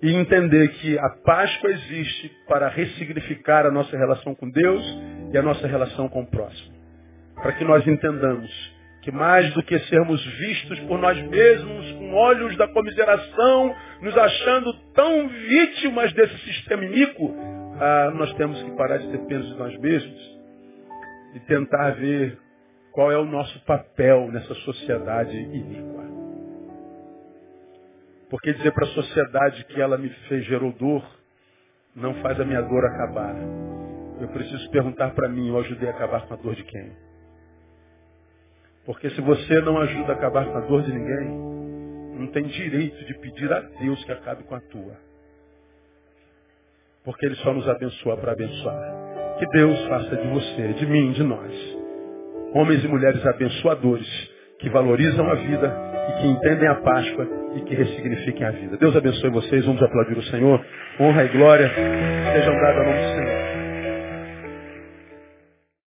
[0.06, 4.84] e entender que a Páscoa existe para ressignificar a nossa relação com Deus
[5.34, 6.76] e a nossa relação com o próximo.
[7.34, 8.52] Para que nós entendamos
[9.02, 14.74] que mais do que sermos vistos por nós mesmos com olhos da comiseração, nos achando
[14.94, 17.36] tão vítimas desse sistema iníquo,
[17.80, 20.40] ah, nós temos que parar de ter peso de nós mesmos
[21.34, 22.38] e tentar ver
[22.92, 26.15] qual é o nosso papel nessa sociedade iníqua.
[28.30, 31.04] Porque dizer para a sociedade que ela me fez gerou dor,
[31.96, 33.36] não faz a minha dor acabar.
[34.20, 36.92] Eu preciso perguntar para mim, eu ajudei a acabar com a dor de quem?
[38.86, 41.56] Porque se você não ajuda a acabar com a dor de ninguém,
[42.20, 44.96] não tem direito de pedir a Deus que acabe com a tua.
[47.04, 49.38] Porque Ele só nos abençoa para abençoar.
[49.38, 51.54] Que Deus faça de você, de mim, de nós,
[52.54, 54.08] homens e mulheres abençoadores,
[54.60, 58.78] que valorizam a vida e que entendem a Páscoa e que ressignifiquem a vida.
[58.78, 59.66] Deus abençoe vocês.
[59.66, 60.64] Vamos aplaudir o Senhor.
[61.00, 61.72] Honra e glória
[62.34, 63.55] sejam dadas ao nome do Senhor.